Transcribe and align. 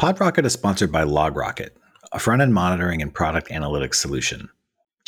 PodRocket 0.00 0.46
is 0.46 0.54
sponsored 0.54 0.90
by 0.90 1.04
LogRocket, 1.04 1.72
a 2.12 2.18
front 2.18 2.40
end 2.40 2.54
monitoring 2.54 3.02
and 3.02 3.12
product 3.12 3.50
analytics 3.50 3.96
solution. 3.96 4.48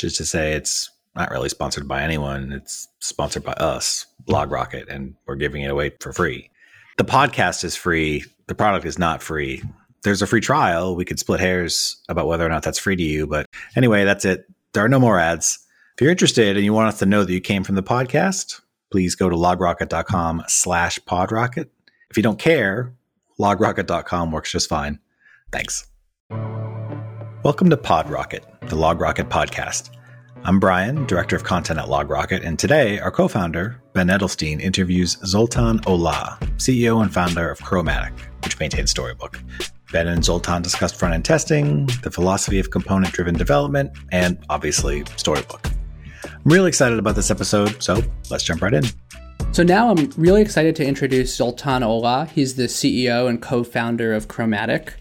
Is 0.03 0.19
to 0.19 0.27
say, 0.27 0.53
it's 0.53 0.91
not 1.17 1.31
really 1.31 1.49
sponsored 1.49 1.89
by 1.89 2.03
anyone, 2.03 2.53
it's 2.53 2.89
sponsored 2.99 3.43
by 3.43 3.53
us, 3.53 4.05
LogRocket, 4.29 4.89
and 4.89 5.15
we're 5.27 5.37
giving 5.37 5.63
it 5.63 5.71
away 5.71 5.93
for 6.01 6.13
free. 6.13 6.51
The 6.99 7.05
podcast 7.05 7.65
is 7.65 7.75
free, 7.75 8.27
the 8.49 8.55
product 8.55 8.85
is 8.85 8.99
not 8.99 9.23
free. 9.23 9.63
There's 10.03 10.21
a 10.21 10.27
free 10.27 10.43
trial. 10.43 10.95
We 10.95 11.07
could 11.07 11.19
split 11.19 11.41
hairs 11.41 11.97
about 12.11 12.27
whether 12.27 12.45
or 12.45 12.51
not 12.51 12.63
that's 12.63 12.79
free 12.79 12.97
to 12.97 13.03
you. 13.03 13.27
But 13.27 13.47
anyway, 13.77 14.05
that's 14.05 14.27
it. 14.27 14.45
There 14.75 14.85
are 14.85 14.91
no 14.91 15.01
more 15.01 15.19
ads. 15.19 15.59
If 15.95 16.03
you're 16.03 16.11
interested 16.11 16.57
and 16.57 16.67
you 16.67 16.75
want 16.75 16.89
us 16.89 16.99
to 16.99 17.07
know 17.07 17.25
that 17.25 17.33
you 17.33 17.41
came 17.41 17.65
from 17.65 17.77
the 17.77 17.83
podcast, 17.83 18.61
please 18.91 19.15
go 19.15 19.31
to 19.31 19.37
logrocket.com 19.37 20.43
slash 20.49 20.99
podrocket. 21.09 21.71
If 22.11 22.19
you 22.19 22.23
don't 22.23 22.39
care, 22.39 22.93
logrocket.com 23.39 24.31
works 24.31 24.51
just 24.51 24.69
fine. 24.69 24.99
Thanks. 25.51 25.87
Welcome 27.43 27.71
to 27.71 27.77
PodRocket, 27.77 28.69
the 28.69 28.77
LogRocket 28.77 29.29
podcast. 29.29 29.91
I'm 30.45 30.59
Brian, 30.59 31.07
Director 31.07 31.37
of 31.37 31.45
Content 31.45 31.79
at 31.79 31.87
LogRocket, 31.87 32.45
and 32.45 32.59
today 32.59 32.99
our 32.99 33.11
co 33.11 33.29
founder, 33.29 33.81
Ben 33.93 34.09
Edelstein, 34.09 34.61
interviews 34.61 35.19
Zoltan 35.25 35.79
Olah, 35.81 36.39
CEO 36.57 37.01
and 37.03 37.13
founder 37.13 37.49
of 37.49 37.61
Chromatic, 37.61 38.13
which 38.43 38.59
maintains 38.59 38.91
Storybook. 38.91 39.41
Ben 39.93 40.09
and 40.09 40.25
Zoltan 40.25 40.63
discussed 40.63 40.97
front 40.97 41.15
end 41.15 41.25
testing, 41.25 41.87
the 42.03 42.11
philosophy 42.11 42.59
of 42.59 42.71
component 42.71 43.13
driven 43.13 43.35
development, 43.35 43.93
and 44.11 44.39
obviously, 44.51 45.05
Storybook. 45.17 45.69
I'm 46.25 46.41
really 46.45 46.69
excited 46.69 46.99
about 46.99 47.15
this 47.15 47.31
episode, 47.31 47.83
so 47.83 48.03
let's 48.31 48.43
jump 48.43 48.63
right 48.63 48.75
in. 48.75 48.85
So 49.53 49.63
now 49.63 49.91
I'm 49.91 50.11
really 50.17 50.41
excited 50.41 50.75
to 50.77 50.87
introduce 50.87 51.37
Zoltan 51.37 51.83
Olah. 51.83 52.27
He's 52.31 52.55
the 52.55 52.69
CEO 52.69 53.29
and 53.29 53.41
co-founder 53.43 54.15
of 54.15 54.27
Chromatic. 54.27 54.95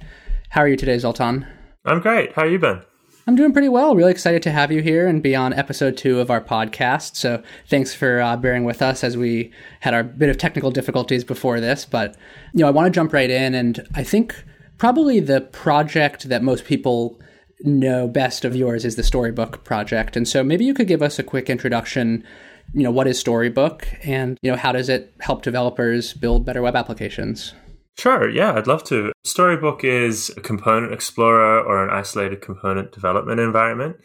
How 0.50 0.60
are 0.60 0.68
you 0.68 0.76
today, 0.76 0.98
Zoltan? 0.98 1.48
I'm 1.86 2.02
great. 2.02 2.34
How 2.34 2.42
are 2.42 2.50
you 2.50 2.60
Ben? 2.60 2.82
I'm 3.26 3.38
doing 3.38 3.54
pretty 3.54 3.70
well. 3.70 3.96
Really 3.96 4.12
excited 4.12 4.44
to 4.44 4.52
have 4.52 4.70
you 4.70 4.82
here 4.82 5.08
and 5.08 5.24
be 5.24 5.38
on 5.38 5.54
episode 5.54 5.96
two 5.96 6.20
of 6.20 6.30
our 6.30 6.42
podcast. 6.42 7.16
So 7.16 7.42
thanks 7.70 7.94
for 7.94 8.20
uh, 8.20 8.36
bearing 8.36 8.66
with 8.66 8.82
us 8.82 9.06
as 9.06 9.16
we 9.16 9.54
had 9.80 9.94
our 9.94 10.04
bit 10.04 10.28
of 10.28 10.38
technical 10.38 10.70
difficulties 10.70 11.24
before 11.24 11.62
this. 11.62 11.86
But 11.86 12.18
you 12.54 12.60
know, 12.60 12.68
I 12.68 12.72
want 12.72 12.88
to 12.88 12.92
jump 12.92 13.14
right 13.14 13.30
in, 13.30 13.56
and 13.56 13.88
I 13.96 14.04
think 14.04 14.36
probably 14.78 15.22
the 15.22 15.40
project 15.40 16.28
that 16.28 16.44
most 16.44 16.66
people 16.66 17.18
know 17.62 18.06
best 18.06 18.44
of 18.44 18.54
yours 18.54 18.84
is 18.84 18.98
the 18.98 19.04
Storybook 19.04 19.64
project. 19.64 20.18
And 20.18 20.28
so 20.28 20.44
maybe 20.44 20.66
you 20.66 20.74
could 20.74 20.88
give 20.88 21.02
us 21.02 21.20
a 21.20 21.24
quick 21.24 21.50
introduction 21.50 22.26
you 22.74 22.84
know, 22.84 22.92
what 22.92 23.08
is 23.08 23.20
Storybook 23.20 23.88
and, 24.04 24.38
you 24.42 24.52
know, 24.52 24.58
how 24.58 24.72
does 24.72 24.90
it 24.90 25.14
help 25.20 25.42
developers 25.42 26.14
build 26.14 26.46
better 26.46 26.62
web 26.62 26.76
applications? 26.76 27.54
Sure, 27.98 28.30
yeah, 28.30 28.54
I'd 28.54 28.68
love 28.68 28.84
to. 28.86 29.12
Storybook 29.24 29.84
is 29.84 30.32
a 30.38 30.42
component 30.42 30.94
explorer 30.94 31.60
or 31.62 31.84
an 31.84 31.90
isolated 31.90 32.42
component 32.42 32.92
development 32.92 33.40
environment. 33.40 33.98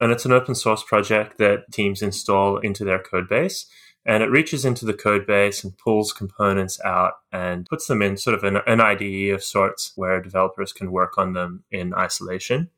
And 0.00 0.10
it's 0.10 0.24
an 0.24 0.32
open 0.32 0.54
source 0.54 0.82
project 0.82 1.38
that 1.38 1.70
teams 1.72 2.02
install 2.02 2.58
into 2.58 2.84
their 2.84 2.98
code 2.98 3.28
base. 3.28 3.66
And 4.04 4.22
it 4.22 4.30
reaches 4.30 4.64
into 4.64 4.84
the 4.84 4.94
code 4.94 5.26
base 5.26 5.62
and 5.62 5.78
pulls 5.78 6.12
components 6.12 6.80
out 6.84 7.12
and 7.30 7.66
puts 7.66 7.86
them 7.86 8.02
in 8.02 8.16
sort 8.16 8.34
of 8.34 8.42
an, 8.42 8.58
an 8.66 8.80
IDE 8.80 9.32
of 9.32 9.44
sorts 9.44 9.92
where 9.94 10.20
developers 10.20 10.72
can 10.72 10.90
work 10.90 11.18
on 11.18 11.34
them 11.34 11.62
in 11.70 11.94
isolation. 11.94 12.70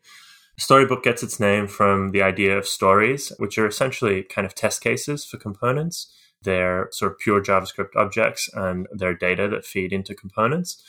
Storybook 0.56 1.02
gets 1.02 1.22
its 1.22 1.40
name 1.40 1.66
from 1.66 2.10
the 2.10 2.22
idea 2.22 2.56
of 2.56 2.66
stories, 2.66 3.32
which 3.38 3.58
are 3.58 3.66
essentially 3.66 4.22
kind 4.22 4.46
of 4.46 4.54
test 4.54 4.80
cases 4.80 5.24
for 5.24 5.36
components. 5.36 6.12
They're 6.42 6.88
sort 6.92 7.12
of 7.12 7.18
pure 7.18 7.42
JavaScript 7.42 7.96
objects 7.96 8.48
and 8.54 8.86
their 8.92 9.14
data 9.14 9.48
that 9.48 9.66
feed 9.66 9.92
into 9.92 10.14
components. 10.14 10.82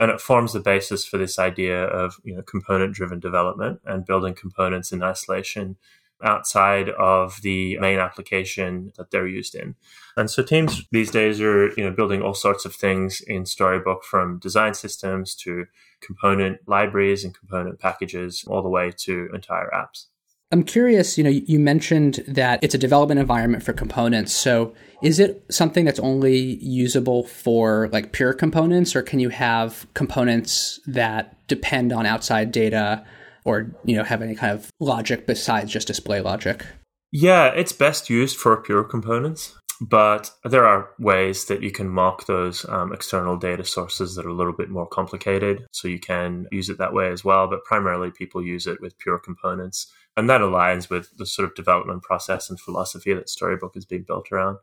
And 0.00 0.10
it 0.10 0.20
forms 0.20 0.52
the 0.52 0.60
basis 0.60 1.04
for 1.04 1.18
this 1.18 1.38
idea 1.38 1.84
of 1.84 2.16
you 2.24 2.34
know, 2.34 2.42
component 2.42 2.94
driven 2.94 3.20
development 3.20 3.80
and 3.84 4.04
building 4.04 4.34
components 4.34 4.90
in 4.90 5.02
isolation 5.02 5.76
outside 6.22 6.88
of 6.90 7.40
the 7.42 7.78
main 7.78 7.98
application 7.98 8.92
that 8.96 9.10
they're 9.10 9.26
used 9.26 9.54
in. 9.54 9.74
And 10.16 10.30
so 10.30 10.42
teams 10.42 10.82
these 10.90 11.10
days 11.10 11.40
are, 11.40 11.68
you 11.76 11.84
know, 11.84 11.90
building 11.90 12.22
all 12.22 12.34
sorts 12.34 12.64
of 12.64 12.74
things 12.74 13.20
in 13.20 13.46
Storybook 13.46 14.04
from 14.04 14.38
design 14.38 14.74
systems 14.74 15.34
to 15.36 15.66
component 16.00 16.60
libraries 16.66 17.24
and 17.24 17.36
component 17.36 17.78
packages 17.78 18.44
all 18.46 18.62
the 18.62 18.68
way 18.68 18.92
to 18.98 19.28
entire 19.34 19.70
apps. 19.74 20.06
I'm 20.52 20.64
curious, 20.64 21.16
you 21.16 21.24
know, 21.24 21.30
you 21.30 21.58
mentioned 21.58 22.22
that 22.28 22.62
it's 22.62 22.74
a 22.74 22.78
development 22.78 23.18
environment 23.18 23.62
for 23.62 23.72
components. 23.72 24.34
So 24.34 24.74
is 25.02 25.18
it 25.18 25.42
something 25.50 25.86
that's 25.86 25.98
only 25.98 26.62
usable 26.62 27.24
for 27.24 27.88
like 27.90 28.12
pure 28.12 28.34
components 28.34 28.94
or 28.94 29.00
can 29.00 29.18
you 29.18 29.30
have 29.30 29.86
components 29.94 30.78
that 30.86 31.38
depend 31.48 31.90
on 31.90 32.04
outside 32.04 32.52
data 32.52 33.02
or 33.44 33.70
you 33.84 33.96
know 33.96 34.04
have 34.04 34.22
any 34.22 34.34
kind 34.34 34.52
of 34.52 34.70
logic 34.80 35.26
besides 35.26 35.72
just 35.72 35.86
display 35.86 36.20
logic? 36.20 36.64
Yeah, 37.10 37.48
it's 37.48 37.72
best 37.72 38.08
used 38.08 38.38
for 38.38 38.56
pure 38.56 38.84
components, 38.84 39.54
but 39.80 40.30
there 40.44 40.64
are 40.64 40.90
ways 40.98 41.44
that 41.46 41.62
you 41.62 41.70
can 41.70 41.88
mock 41.88 42.26
those 42.26 42.66
um, 42.68 42.92
external 42.92 43.36
data 43.36 43.64
sources 43.64 44.14
that 44.14 44.24
are 44.24 44.30
a 44.30 44.34
little 44.34 44.52
bit 44.52 44.70
more 44.70 44.86
complicated. 44.86 45.66
So 45.72 45.88
you 45.88 45.98
can 45.98 46.46
use 46.50 46.68
it 46.70 46.78
that 46.78 46.94
way 46.94 47.10
as 47.10 47.24
well, 47.24 47.48
but 47.48 47.64
primarily 47.64 48.10
people 48.10 48.42
use 48.42 48.66
it 48.66 48.80
with 48.80 48.98
pure 48.98 49.18
components. 49.18 49.92
And 50.16 50.30
that 50.30 50.40
aligns 50.40 50.88
with 50.88 51.16
the 51.18 51.26
sort 51.26 51.48
of 51.48 51.54
development 51.54 52.02
process 52.02 52.48
and 52.48 52.60
philosophy 52.60 53.12
that 53.12 53.28
Storybook 53.28 53.76
is 53.76 53.84
being 53.84 54.04
built 54.06 54.30
around. 54.30 54.58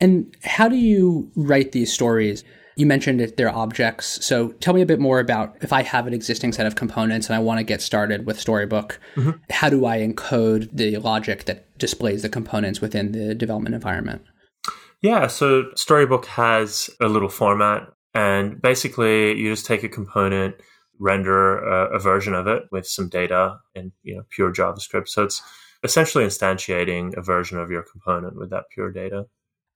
And 0.00 0.34
how 0.42 0.68
do 0.68 0.76
you 0.76 1.30
write 1.36 1.72
these 1.72 1.92
stories? 1.92 2.42
You 2.76 2.86
mentioned 2.86 3.20
that 3.20 3.36
they're 3.36 3.54
objects. 3.54 4.24
So 4.24 4.48
tell 4.48 4.74
me 4.74 4.80
a 4.80 4.86
bit 4.86 5.00
more 5.00 5.20
about 5.20 5.56
if 5.60 5.72
I 5.72 5.82
have 5.82 6.06
an 6.06 6.14
existing 6.14 6.52
set 6.52 6.66
of 6.66 6.74
components 6.74 7.26
and 7.26 7.36
I 7.36 7.38
want 7.38 7.58
to 7.58 7.64
get 7.64 7.82
started 7.82 8.26
with 8.26 8.40
Storybook, 8.40 8.98
mm-hmm. 9.14 9.32
how 9.50 9.68
do 9.68 9.86
I 9.86 9.98
encode 9.98 10.68
the 10.72 10.96
logic 10.98 11.44
that 11.44 11.66
displays 11.78 12.22
the 12.22 12.28
components 12.28 12.80
within 12.80 13.12
the 13.12 13.34
development 13.34 13.74
environment? 13.74 14.22
Yeah, 15.02 15.26
so 15.26 15.64
Storybook 15.74 16.26
has 16.26 16.88
a 17.00 17.08
little 17.08 17.28
format, 17.28 17.88
and 18.14 18.62
basically 18.62 19.36
you 19.36 19.50
just 19.50 19.66
take 19.66 19.82
a 19.82 19.88
component, 19.88 20.54
render 21.00 21.58
a, 21.58 21.96
a 21.96 21.98
version 21.98 22.34
of 22.34 22.46
it 22.46 22.64
with 22.70 22.86
some 22.86 23.08
data 23.08 23.58
in 23.74 23.92
you 24.04 24.16
know 24.16 24.22
pure 24.30 24.52
JavaScript. 24.52 25.08
So 25.08 25.24
it's 25.24 25.42
essentially 25.82 26.24
instantiating 26.24 27.16
a 27.16 27.22
version 27.22 27.58
of 27.58 27.70
your 27.70 27.82
component 27.82 28.36
with 28.36 28.50
that 28.50 28.64
pure 28.72 28.92
data. 28.92 29.26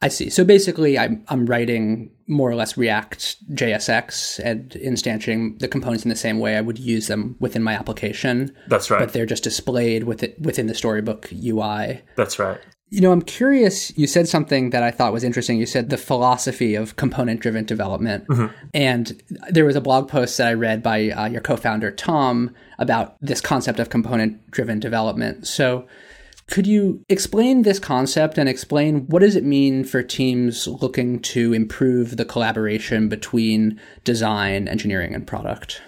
I 0.06 0.08
see. 0.08 0.30
So 0.30 0.44
basically, 0.44 0.96
I'm 0.96 1.24
I'm 1.26 1.46
writing 1.46 2.12
more 2.28 2.48
or 2.48 2.54
less 2.54 2.76
React 2.76 3.54
JSX 3.56 4.38
and 4.38 4.70
instantiating 4.70 5.58
the 5.58 5.66
components 5.66 6.04
in 6.04 6.10
the 6.10 6.14
same 6.14 6.38
way 6.38 6.56
I 6.56 6.60
would 6.60 6.78
use 6.78 7.08
them 7.08 7.34
within 7.40 7.64
my 7.64 7.72
application. 7.72 8.54
That's 8.68 8.88
right. 8.88 9.00
But 9.00 9.12
they're 9.12 9.26
just 9.26 9.42
displayed 9.42 10.04
with 10.04 10.22
it 10.22 10.40
within 10.40 10.68
the 10.68 10.74
Storybook 10.74 11.28
UI. 11.32 12.02
That's 12.14 12.38
right. 12.38 12.60
You 12.88 13.00
know, 13.00 13.10
I'm 13.10 13.22
curious. 13.22 13.96
You 13.98 14.06
said 14.06 14.28
something 14.28 14.70
that 14.70 14.84
I 14.84 14.92
thought 14.92 15.12
was 15.12 15.24
interesting. 15.24 15.58
You 15.58 15.66
said 15.66 15.90
the 15.90 15.96
philosophy 15.96 16.76
of 16.76 16.94
component 16.94 17.40
driven 17.40 17.64
development. 17.64 18.28
Mm-hmm. 18.28 18.54
And 18.74 19.20
there 19.50 19.64
was 19.64 19.74
a 19.74 19.80
blog 19.80 20.06
post 20.06 20.38
that 20.38 20.46
I 20.46 20.54
read 20.54 20.84
by 20.84 21.10
uh, 21.10 21.26
your 21.26 21.40
co 21.40 21.56
founder, 21.56 21.90
Tom, 21.90 22.54
about 22.78 23.16
this 23.20 23.40
concept 23.40 23.80
of 23.80 23.90
component 23.90 24.52
driven 24.52 24.78
development. 24.78 25.48
So, 25.48 25.88
could 26.48 26.66
you 26.66 27.04
explain 27.08 27.62
this 27.62 27.78
concept 27.78 28.38
and 28.38 28.48
explain 28.48 29.06
what 29.06 29.20
does 29.20 29.36
it 29.36 29.44
mean 29.44 29.84
for 29.84 30.02
teams 30.02 30.66
looking 30.68 31.20
to 31.20 31.52
improve 31.52 32.16
the 32.16 32.24
collaboration 32.24 33.08
between 33.08 33.80
design, 34.04 34.68
engineering, 34.68 35.14
and 35.14 35.26
product? 35.26 35.82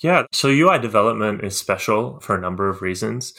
Yeah, 0.00 0.24
so 0.32 0.48
UI 0.48 0.78
development 0.78 1.42
is 1.42 1.58
special 1.58 2.20
for 2.20 2.36
a 2.36 2.40
number 2.40 2.68
of 2.68 2.82
reasons. 2.82 3.34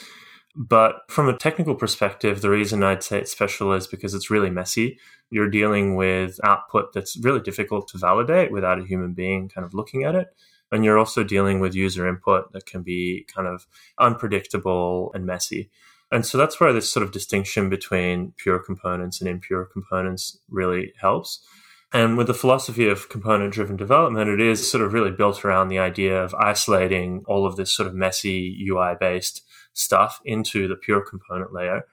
But 0.56 0.96
from 1.08 1.28
a 1.28 1.36
technical 1.36 1.74
perspective, 1.74 2.40
the 2.40 2.50
reason 2.50 2.82
I'd 2.82 3.02
say 3.02 3.18
it's 3.18 3.32
special 3.32 3.72
is 3.72 3.86
because 3.86 4.14
it's 4.14 4.30
really 4.30 4.50
messy. 4.50 4.98
You're 5.30 5.48
dealing 5.48 5.94
with 5.94 6.40
output 6.44 6.92
that's 6.92 7.16
really 7.22 7.40
difficult 7.40 7.88
to 7.88 7.98
validate 7.98 8.50
without 8.50 8.80
a 8.80 8.84
human 8.84 9.14
being 9.14 9.48
kind 9.48 9.64
of 9.64 9.74
looking 9.74 10.02
at 10.02 10.16
it. 10.16 10.28
And 10.72 10.84
you're 10.84 10.98
also 10.98 11.24
dealing 11.24 11.60
with 11.60 11.74
user 11.74 12.06
input 12.06 12.52
that 12.52 12.66
can 12.66 12.82
be 12.82 13.26
kind 13.34 13.48
of 13.48 13.66
unpredictable 13.98 15.12
and 15.14 15.24
messy. 15.24 15.70
And 16.12 16.26
so 16.26 16.36
that's 16.36 16.58
where 16.58 16.72
this 16.72 16.92
sort 16.92 17.04
of 17.04 17.12
distinction 17.12 17.68
between 17.68 18.32
pure 18.36 18.58
components 18.58 19.20
and 19.20 19.28
impure 19.28 19.64
components 19.64 20.38
really 20.48 20.92
helps. 21.00 21.44
And 21.92 22.16
with 22.16 22.28
the 22.28 22.34
philosophy 22.34 22.88
of 22.88 23.08
component 23.08 23.52
driven 23.52 23.76
development, 23.76 24.30
it 24.30 24.40
is 24.40 24.70
sort 24.70 24.84
of 24.84 24.92
really 24.92 25.10
built 25.10 25.44
around 25.44 25.68
the 25.68 25.78
idea 25.78 26.22
of 26.22 26.34
isolating 26.34 27.24
all 27.26 27.46
of 27.46 27.56
this 27.56 27.72
sort 27.72 27.88
of 27.88 27.94
messy 27.94 28.64
UI 28.68 28.94
based 28.98 29.42
stuff 29.72 30.20
into 30.24 30.68
the 30.68 30.76
pure 30.76 31.00
component 31.00 31.52
layer. 31.52 31.84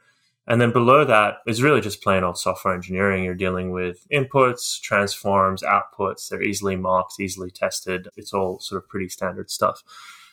And 0.48 0.62
then 0.62 0.72
below 0.72 1.04
that 1.04 1.40
is 1.46 1.62
really 1.62 1.81
just 1.81 2.02
plain 2.02 2.24
old 2.24 2.38
software 2.38 2.74
engineering. 2.74 3.24
You're 3.24 3.36
dealing 3.36 3.72
with 3.72 4.08
inputs, 4.12 4.80
transforms, 4.80 5.62
outputs. 5.62 6.30
They're 6.30 6.42
easily 6.42 6.75
mocked, 6.75 7.19
easily 7.19 7.52
tested. 7.52 8.08
It's 8.16 8.34
all 8.34 8.60
sort 8.60 8.81
of 8.81 8.88
pretty 8.88 9.10
standard 9.10 9.52
stuff. 9.52 9.84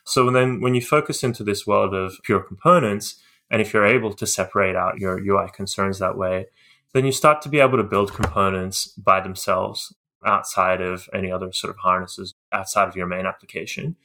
So 0.05 0.31
then 0.31 0.61
when 0.61 0.75
you 0.75 0.83
focus 0.83 1.25
into 1.25 1.43
this 1.43 1.67
world 1.67 1.95
of 1.95 2.19
pure 2.23 2.41
components, 2.41 3.17
and 3.51 3.61
if 3.61 3.73
you're 3.73 3.87
able 3.87 4.13
to 4.15 4.27
separate 4.27 4.77
out 4.77 4.99
your 4.99 5.19
UI 5.19 5.49
concerns 5.53 5.99
that 5.99 6.17
way, 6.17 6.47
then 6.93 7.05
you 7.05 7.13
start 7.13 7.43
to 7.43 7.49
be 7.49 7.61
able 7.61 7.77
to 7.77 7.85
build 7.85 8.15
components 8.15 8.89
by 8.89 9.21
themselves 9.21 9.95
outside 10.25 10.81
of 10.81 11.09
any 11.13 11.31
other 11.31 11.53
sort 11.53 11.71
of 11.71 11.79
harnesses. 11.79 12.35
outside 12.53 12.89
of 12.89 12.97
your 12.97 13.07
main 13.07 13.27
application. 13.27 13.97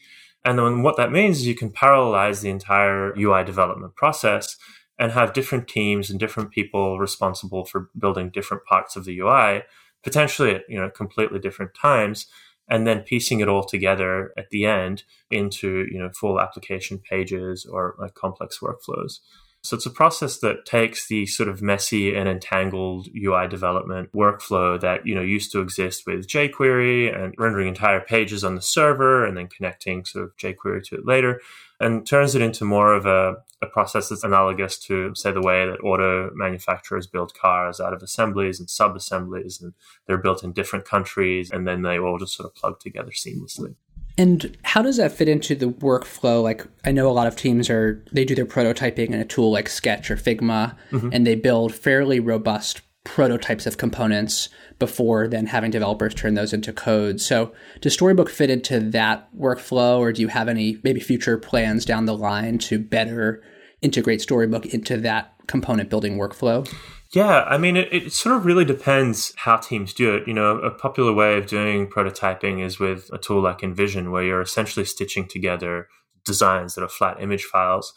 And 0.43 0.57
then 0.57 0.83
what 0.83 0.97
that 0.97 1.11
means 1.11 1.39
is 1.39 1.47
you 1.47 1.55
can 1.55 1.69
parallelize 1.69 2.41
the 2.41 2.49
entire 2.49 3.13
UI 3.17 3.43
development 3.43 3.95
process 3.95 4.57
and 4.97 5.11
have 5.11 5.33
different 5.33 5.67
teams 5.67 6.09
and 6.09 6.19
different 6.19 6.51
people 6.51 6.99
responsible 6.99 7.65
for 7.65 7.89
building 7.97 8.29
different 8.29 8.65
parts 8.65 8.95
of 8.95 9.05
the 9.05 9.17
UI, 9.19 9.63
potentially 10.03 10.55
at 10.55 10.63
you 10.67 10.79
know 10.79 10.89
completely 10.89 11.39
different 11.39 11.73
times, 11.73 12.27
and 12.69 12.85
then 12.85 13.01
piecing 13.01 13.39
it 13.39 13.49
all 13.49 13.63
together 13.63 14.31
at 14.37 14.49
the 14.51 14.65
end 14.65 15.03
into 15.31 15.85
you 15.91 15.99
know 15.99 16.09
full 16.09 16.39
application 16.39 16.99
pages 16.99 17.65
or 17.65 17.95
like 17.99 18.13
complex 18.13 18.59
workflows. 18.59 19.19
So 19.61 19.75
it's 19.75 19.85
a 19.85 19.91
process 19.91 20.39
that 20.39 20.65
takes 20.65 21.07
the 21.07 21.25
sort 21.25 21.49
of 21.49 21.61
messy 21.61 22.15
and 22.15 22.29
entangled 22.29 23.09
UI 23.15 23.47
development 23.47 24.09
workflow 24.13 24.79
that, 24.79 25.05
you 25.05 25.13
know, 25.13 25.21
used 25.21 25.51
to 25.51 25.59
exist 25.59 26.03
with 26.07 26.27
jQuery 26.27 27.13
and 27.13 27.33
rendering 27.37 27.67
entire 27.67 27.99
pages 27.99 28.45
on 28.45 28.55
the 28.55 28.61
server 28.61 29.25
and 29.25 29.35
then 29.35 29.47
connecting 29.47 30.05
sort 30.05 30.23
of 30.23 30.37
jQuery 30.37 30.83
to 30.85 30.95
it 30.95 31.05
later 31.05 31.41
and 31.81 32.07
turns 32.07 32.35
it 32.35 32.41
into 32.41 32.63
more 32.63 32.93
of 32.93 33.05
a, 33.05 33.35
a 33.61 33.67
process 33.67 34.09
that's 34.09 34.23
analogous 34.23 34.77
to, 34.77 35.13
say, 35.13 35.31
the 35.31 35.41
way 35.41 35.65
that 35.65 35.83
auto 35.83 36.29
manufacturers 36.33 37.07
build 37.07 37.33
cars 37.33 37.81
out 37.81 37.93
of 37.93 38.01
assemblies 38.01 38.59
and 38.59 38.69
sub 38.69 38.95
assemblies 38.95 39.61
and 39.61 39.73
they're 40.07 40.17
built 40.17 40.43
in 40.43 40.53
different 40.53 40.85
countries 40.85 41.51
and 41.51 41.67
then 41.67 41.81
they 41.81 41.99
all 41.99 42.17
just 42.17 42.35
sort 42.35 42.49
of 42.49 42.55
plug 42.55 42.79
together 42.79 43.11
seamlessly. 43.11 43.75
And 44.19 44.57
how 44.63 44.81
does 44.81 44.97
that 44.97 45.13
fit 45.13 45.29
into 45.29 45.55
the 45.55 45.67
workflow? 45.67 46.43
Like, 46.43 46.67
I 46.83 46.91
know 46.91 47.09
a 47.09 47.13
lot 47.13 47.27
of 47.27 47.37
teams 47.37 47.69
are, 47.69 48.03
they 48.11 48.25
do 48.25 48.35
their 48.35 48.45
prototyping 48.45 49.11
in 49.11 49.13
a 49.13 49.23
tool 49.23 49.49
like 49.49 49.69
Sketch 49.69 50.11
or 50.11 50.17
Figma, 50.17 50.75
mm-hmm. 50.91 51.09
and 51.13 51.25
they 51.25 51.35
build 51.35 51.73
fairly 51.73 52.19
robust 52.19 52.81
prototypes 53.05 53.65
of 53.65 53.77
components 53.77 54.49
before 54.77 55.29
then 55.29 55.45
having 55.45 55.71
developers 55.71 56.13
turn 56.13 56.33
those 56.33 56.51
into 56.51 56.73
code. 56.73 57.21
So, 57.21 57.53
does 57.79 57.93
Storybook 57.93 58.29
fit 58.29 58.49
into 58.49 58.81
that 58.91 59.33
workflow, 59.33 59.99
or 59.99 60.11
do 60.11 60.21
you 60.21 60.27
have 60.27 60.49
any 60.49 60.79
maybe 60.83 60.99
future 60.99 61.37
plans 61.37 61.85
down 61.85 62.03
the 62.03 62.15
line 62.15 62.57
to 62.57 62.77
better 62.77 63.41
integrate 63.81 64.21
Storybook 64.21 64.65
into 64.65 64.97
that 64.97 65.33
component 65.49 65.89
building 65.89 66.17
workflow? 66.17 66.71
Yeah, 67.11 67.43
I 67.43 67.57
mean, 67.57 67.75
it, 67.75 67.91
it, 67.91 68.13
sort 68.13 68.35
of 68.35 68.45
really 68.45 68.65
depends 68.65 69.33
how 69.35 69.57
teams 69.57 69.93
do 69.93 70.15
it. 70.15 70.27
You 70.27 70.33
know, 70.33 70.59
a 70.59 70.69
popular 70.69 71.11
way 71.11 71.37
of 71.37 71.47
doing 71.47 71.87
prototyping 71.87 72.63
is 72.63 72.79
with 72.79 73.09
a 73.11 73.17
tool 73.17 73.41
like 73.41 73.59
InVision, 73.59 74.11
where 74.11 74.23
you're 74.23 74.41
essentially 74.41 74.85
stitching 74.85 75.27
together 75.27 75.87
designs 76.23 76.75
that 76.75 76.83
are 76.83 76.89
flat 76.89 77.19
image 77.19 77.45
files. 77.45 77.93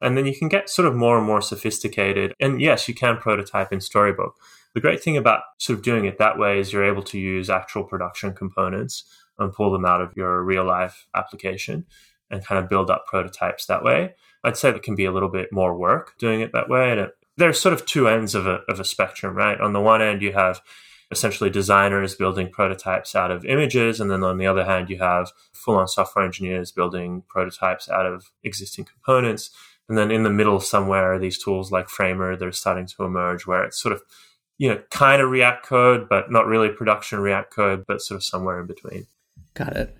And 0.00 0.16
then 0.16 0.26
you 0.26 0.36
can 0.36 0.48
get 0.48 0.70
sort 0.70 0.86
of 0.86 0.94
more 0.94 1.18
and 1.18 1.26
more 1.26 1.42
sophisticated. 1.42 2.34
And 2.40 2.60
yes, 2.60 2.88
you 2.88 2.94
can 2.94 3.16
prototype 3.16 3.72
in 3.72 3.80
Storybook. 3.80 4.34
The 4.74 4.80
great 4.80 5.02
thing 5.02 5.16
about 5.16 5.42
sort 5.58 5.78
of 5.78 5.84
doing 5.84 6.04
it 6.04 6.18
that 6.18 6.38
way 6.38 6.58
is 6.58 6.72
you're 6.72 6.84
able 6.84 7.02
to 7.04 7.18
use 7.18 7.50
actual 7.50 7.84
production 7.84 8.32
components 8.32 9.04
and 9.38 9.52
pull 9.52 9.72
them 9.72 9.84
out 9.84 10.00
of 10.00 10.16
your 10.16 10.42
real 10.42 10.64
life 10.64 11.06
application 11.14 11.84
and 12.30 12.44
kind 12.44 12.62
of 12.62 12.70
build 12.70 12.90
up 12.90 13.06
prototypes 13.06 13.66
that 13.66 13.84
way. 13.84 14.14
I'd 14.44 14.56
say 14.56 14.70
it 14.70 14.82
can 14.82 14.94
be 14.94 15.04
a 15.04 15.12
little 15.12 15.28
bit 15.28 15.52
more 15.52 15.76
work 15.76 16.18
doing 16.18 16.40
it 16.40 16.52
that 16.52 16.68
way. 16.68 16.90
And 16.90 17.00
it 17.00 17.16
there's 17.36 17.60
sort 17.60 17.72
of 17.72 17.86
two 17.86 18.08
ends 18.08 18.34
of 18.34 18.46
a, 18.46 18.60
of 18.68 18.78
a 18.78 18.84
spectrum, 18.84 19.34
right? 19.34 19.60
On 19.60 19.72
the 19.72 19.80
one 19.80 20.02
end, 20.02 20.22
you 20.22 20.32
have 20.32 20.60
essentially 21.10 21.50
designers 21.50 22.14
building 22.14 22.50
prototypes 22.50 23.14
out 23.14 23.30
of 23.30 23.44
images. 23.44 24.00
And 24.00 24.10
then 24.10 24.22
on 24.22 24.38
the 24.38 24.46
other 24.46 24.64
hand, 24.64 24.88
you 24.88 24.98
have 24.98 25.30
full 25.52 25.76
on 25.76 25.88
software 25.88 26.24
engineers 26.24 26.72
building 26.72 27.22
prototypes 27.28 27.88
out 27.88 28.06
of 28.06 28.30
existing 28.42 28.86
components. 28.86 29.50
And 29.88 29.98
then 29.98 30.10
in 30.10 30.22
the 30.22 30.30
middle 30.30 30.60
somewhere, 30.60 31.18
these 31.18 31.42
tools 31.42 31.70
like 31.70 31.88
Framer, 31.88 32.36
they're 32.36 32.52
starting 32.52 32.86
to 32.86 33.04
emerge 33.04 33.46
where 33.46 33.64
it's 33.64 33.80
sort 33.80 33.92
of, 33.92 34.02
you 34.58 34.70
know, 34.70 34.80
kind 34.90 35.20
of 35.20 35.30
React 35.30 35.66
code, 35.66 36.08
but 36.08 36.30
not 36.30 36.46
really 36.46 36.70
production 36.70 37.20
React 37.20 37.54
code, 37.54 37.84
but 37.86 38.00
sort 38.00 38.16
of 38.16 38.24
somewhere 38.24 38.60
in 38.60 38.66
between. 38.66 39.06
Got 39.54 39.76
it. 39.76 39.96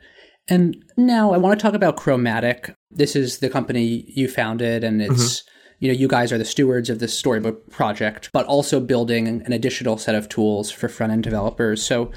And 0.48 0.82
now 0.96 1.32
I 1.32 1.36
want 1.36 1.58
to 1.58 1.62
talk 1.62 1.74
about 1.74 1.96
Chromatic. 1.96 2.74
This 2.94 3.16
is 3.16 3.38
the 3.38 3.48
company 3.48 4.04
you 4.08 4.28
founded, 4.28 4.84
and 4.84 5.00
it's 5.02 5.40
mm-hmm 5.40 5.48
you 5.82 5.88
know, 5.88 5.98
you 5.98 6.06
guys 6.06 6.30
are 6.30 6.38
the 6.38 6.44
stewards 6.44 6.88
of 6.90 7.00
this 7.00 7.12
storybook 7.12 7.68
project, 7.68 8.30
but 8.32 8.46
also 8.46 8.78
building 8.78 9.26
an 9.26 9.52
additional 9.52 9.98
set 9.98 10.14
of 10.14 10.28
tools 10.28 10.70
for 10.70 10.88
front 10.88 11.12
end 11.12 11.24
developers. 11.24 11.84
So, 11.84 12.12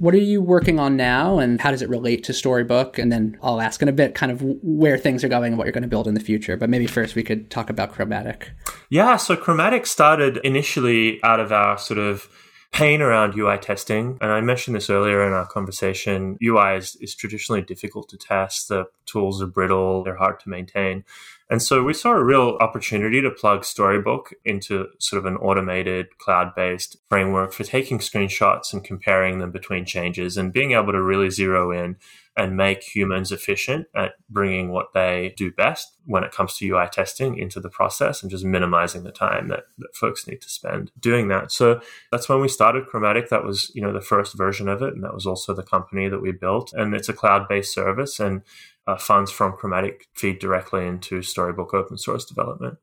what 0.00 0.14
are 0.14 0.18
you 0.18 0.42
working 0.42 0.80
on 0.80 0.96
now 0.96 1.38
and 1.38 1.60
how 1.60 1.70
does 1.70 1.80
it 1.80 1.88
relate 1.88 2.24
to 2.24 2.32
Storybook? 2.32 2.98
And 2.98 3.12
then 3.12 3.38
I'll 3.40 3.60
ask 3.60 3.80
in 3.80 3.86
a 3.86 3.92
bit 3.92 4.16
kind 4.16 4.32
of 4.32 4.42
where 4.42 4.98
things 4.98 5.22
are 5.22 5.28
going 5.28 5.52
and 5.52 5.58
what 5.58 5.66
you're 5.66 5.72
going 5.72 5.82
to 5.82 5.88
build 5.88 6.08
in 6.08 6.14
the 6.14 6.20
future. 6.20 6.56
But 6.56 6.68
maybe 6.68 6.88
first 6.88 7.14
we 7.14 7.22
could 7.22 7.48
talk 7.48 7.70
about 7.70 7.92
Chromatic. 7.92 8.50
Yeah, 8.90 9.16
so 9.16 9.36
Chromatic 9.36 9.86
started 9.86 10.38
initially 10.38 11.22
out 11.22 11.38
of 11.38 11.52
our 11.52 11.78
sort 11.78 11.98
of 11.98 12.28
pain 12.74 13.00
around 13.00 13.38
UI 13.38 13.56
testing. 13.56 14.18
And 14.20 14.32
I 14.32 14.40
mentioned 14.40 14.74
this 14.74 14.90
earlier 14.90 15.24
in 15.24 15.32
our 15.32 15.46
conversation. 15.46 16.36
UI 16.42 16.76
is, 16.76 16.96
is 16.96 17.14
traditionally 17.14 17.62
difficult 17.62 18.08
to 18.08 18.16
test. 18.16 18.68
The 18.68 18.86
tools 19.06 19.40
are 19.40 19.46
brittle, 19.46 20.02
they're 20.02 20.16
hard 20.16 20.40
to 20.40 20.48
maintain. 20.48 21.04
And 21.50 21.62
so 21.62 21.82
we 21.82 21.92
saw 21.92 22.12
a 22.12 22.24
real 22.24 22.56
opportunity 22.60 23.20
to 23.20 23.30
plug 23.30 23.64
Storybook 23.64 24.32
into 24.44 24.88
sort 24.98 25.18
of 25.18 25.26
an 25.26 25.36
automated 25.36 26.16
cloud 26.18 26.54
based 26.54 26.96
framework 27.08 27.52
for 27.52 27.64
taking 27.64 27.98
screenshots 27.98 28.72
and 28.72 28.82
comparing 28.82 29.38
them 29.38 29.50
between 29.50 29.84
changes 29.84 30.36
and 30.36 30.52
being 30.52 30.72
able 30.72 30.92
to 30.92 31.02
really 31.02 31.30
zero 31.30 31.70
in 31.70 31.96
and 32.36 32.56
make 32.56 32.82
humans 32.82 33.30
efficient 33.30 33.86
at 33.94 34.14
bringing 34.28 34.70
what 34.70 34.92
they 34.92 35.32
do 35.36 35.52
best 35.52 35.92
when 36.06 36.24
it 36.24 36.32
comes 36.32 36.56
to 36.56 36.66
UI 36.68 36.88
testing 36.90 37.38
into 37.38 37.60
the 37.60 37.68
process 37.68 38.22
and 38.22 38.30
just 38.30 38.44
minimizing 38.44 39.04
the 39.04 39.12
time 39.12 39.48
that, 39.48 39.64
that 39.78 39.94
folks 39.94 40.26
need 40.26 40.40
to 40.40 40.48
spend 40.48 40.90
doing 40.98 41.28
that. 41.28 41.52
So 41.52 41.80
that's 42.10 42.28
when 42.28 42.40
we 42.40 42.48
started 42.48 42.86
Chromatic. 42.86 43.28
That 43.28 43.44
was, 43.44 43.70
you 43.74 43.82
know, 43.82 43.92
the 43.92 44.00
first 44.00 44.36
version 44.36 44.68
of 44.68 44.82
it. 44.82 44.94
And 44.94 45.04
that 45.04 45.14
was 45.14 45.26
also 45.26 45.54
the 45.54 45.62
company 45.62 46.08
that 46.08 46.20
we 46.20 46.32
built. 46.32 46.72
And 46.72 46.92
it's 46.92 47.08
a 47.08 47.12
cloud 47.12 47.46
based 47.48 47.72
service. 47.72 48.18
And 48.18 48.42
uh, 48.86 48.96
funds 48.96 49.30
from 49.30 49.52
Chromatic 49.52 50.06
feed 50.14 50.38
directly 50.38 50.86
into 50.86 51.22
Storybook 51.22 51.74
open 51.74 51.98
source 51.98 52.24
development. 52.24 52.78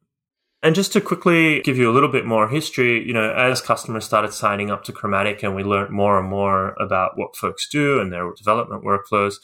And 0.63 0.75
just 0.75 0.93
to 0.93 1.01
quickly 1.01 1.61
give 1.61 1.77
you 1.77 1.89
a 1.89 1.93
little 1.93 2.09
bit 2.09 2.25
more 2.25 2.47
history, 2.47 3.05
you 3.05 3.13
know, 3.13 3.33
as 3.33 3.61
customers 3.61 4.05
started 4.05 4.31
signing 4.31 4.69
up 4.69 4.83
to 4.83 4.91
Chromatic 4.91 5.41
and 5.41 5.55
we 5.55 5.63
learned 5.63 5.91
more 5.91 6.19
and 6.19 6.29
more 6.29 6.73
about 6.79 7.17
what 7.17 7.35
folks 7.35 7.67
do 7.67 7.99
and 7.99 8.13
their 8.13 8.31
development 8.33 8.83
workflows, 8.83 9.35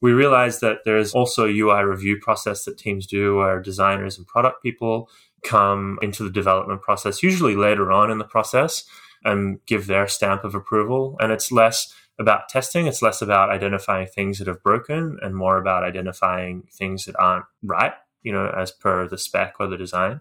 we 0.00 0.12
realized 0.12 0.60
that 0.60 0.78
there's 0.84 1.12
also 1.12 1.46
a 1.46 1.58
UI 1.58 1.82
review 1.82 2.18
process 2.20 2.64
that 2.64 2.78
teams 2.78 3.06
do 3.06 3.36
where 3.36 3.60
designers 3.60 4.16
and 4.16 4.26
product 4.26 4.62
people 4.62 5.10
come 5.42 5.98
into 6.02 6.22
the 6.22 6.30
development 6.30 6.82
process, 6.82 7.22
usually 7.22 7.56
later 7.56 7.90
on 7.90 8.10
in 8.10 8.18
the 8.18 8.24
process, 8.24 8.84
and 9.24 9.58
give 9.66 9.86
their 9.86 10.06
stamp 10.06 10.44
of 10.44 10.54
approval. 10.54 11.16
And 11.20 11.32
it's 11.32 11.52
less 11.52 11.92
about 12.20 12.48
testing. 12.48 12.86
It's 12.86 13.02
less 13.02 13.22
about 13.22 13.50
identifying 13.50 14.06
things 14.06 14.38
that 14.38 14.46
have 14.46 14.62
broken 14.62 15.18
and 15.22 15.34
more 15.34 15.56
about 15.56 15.82
identifying 15.82 16.68
things 16.72 17.06
that 17.06 17.18
aren't 17.18 17.46
right, 17.62 17.94
you 18.22 18.32
know, 18.32 18.48
as 18.48 18.70
per 18.70 19.08
the 19.08 19.18
spec 19.18 19.54
or 19.58 19.66
the 19.66 19.78
design. 19.78 20.20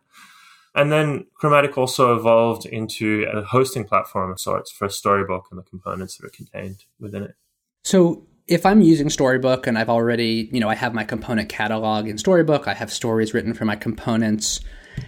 And 0.75 0.91
then 0.91 1.25
Chromatic 1.33 1.77
also 1.77 2.15
evolved 2.15 2.65
into 2.65 3.25
a 3.31 3.41
hosting 3.41 3.83
platform 3.83 4.31
of 4.31 4.39
sorts 4.39 4.71
for 4.71 4.87
Storybook 4.87 5.47
and 5.51 5.59
the 5.59 5.63
components 5.63 6.17
that 6.17 6.27
are 6.27 6.29
contained 6.29 6.85
within 6.99 7.23
it. 7.23 7.35
So 7.83 8.27
if 8.47 8.65
I'm 8.65 8.81
using 8.81 9.09
Storybook 9.09 9.67
and 9.67 9.77
I've 9.77 9.89
already, 9.89 10.49
you 10.51 10.59
know, 10.59 10.69
I 10.69 10.75
have 10.75 10.93
my 10.93 11.03
component 11.03 11.49
catalog 11.49 12.07
in 12.07 12.17
Storybook, 12.17 12.67
I 12.67 12.73
have 12.75 12.93
stories 12.93 13.33
written 13.33 13.53
for 13.53 13.65
my 13.65 13.75
components. 13.75 14.59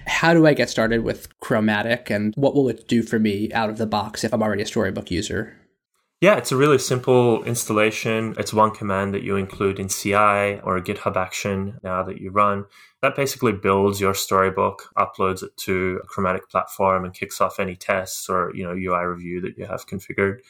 How 0.07 0.33
do 0.33 0.45
I 0.45 0.53
get 0.53 0.69
started 0.69 1.03
with 1.03 1.39
Chromatic 1.39 2.09
and 2.09 2.33
what 2.35 2.53
will 2.53 2.67
it 2.69 2.87
do 2.87 3.03
for 3.03 3.19
me 3.19 3.51
out 3.53 3.69
of 3.69 3.77
the 3.77 3.87
box 3.87 4.23
if 4.23 4.33
I'm 4.33 4.43
already 4.43 4.63
a 4.63 4.67
Storybook 4.67 5.09
user? 5.11 5.57
Yeah, 6.21 6.35
it's 6.35 6.51
a 6.51 6.55
really 6.55 6.77
simple 6.77 7.43
installation. 7.45 8.35
It's 8.37 8.53
one 8.53 8.69
command 8.69 9.11
that 9.15 9.23
you 9.23 9.37
include 9.37 9.79
in 9.79 9.87
CI 9.87 10.59
or 10.61 10.77
a 10.77 10.81
GitHub 10.81 11.15
action 11.15 11.79
now 11.81 12.03
that 12.03 12.21
you 12.21 12.29
run. 12.29 12.65
That 13.01 13.15
basically 13.15 13.53
builds 13.53 13.99
your 13.99 14.13
storybook, 14.13 14.91
uploads 14.95 15.41
it 15.41 15.57
to 15.65 15.99
a 16.03 16.05
Chromatic 16.05 16.47
platform 16.47 17.05
and 17.05 17.13
kicks 17.13 17.41
off 17.41 17.59
any 17.59 17.75
tests 17.75 18.29
or, 18.29 18.53
you 18.53 18.63
know, 18.63 18.73
UI 18.73 19.03
review 19.05 19.41
that 19.41 19.57
you 19.57 19.65
have 19.65 19.87
configured. 19.87 20.41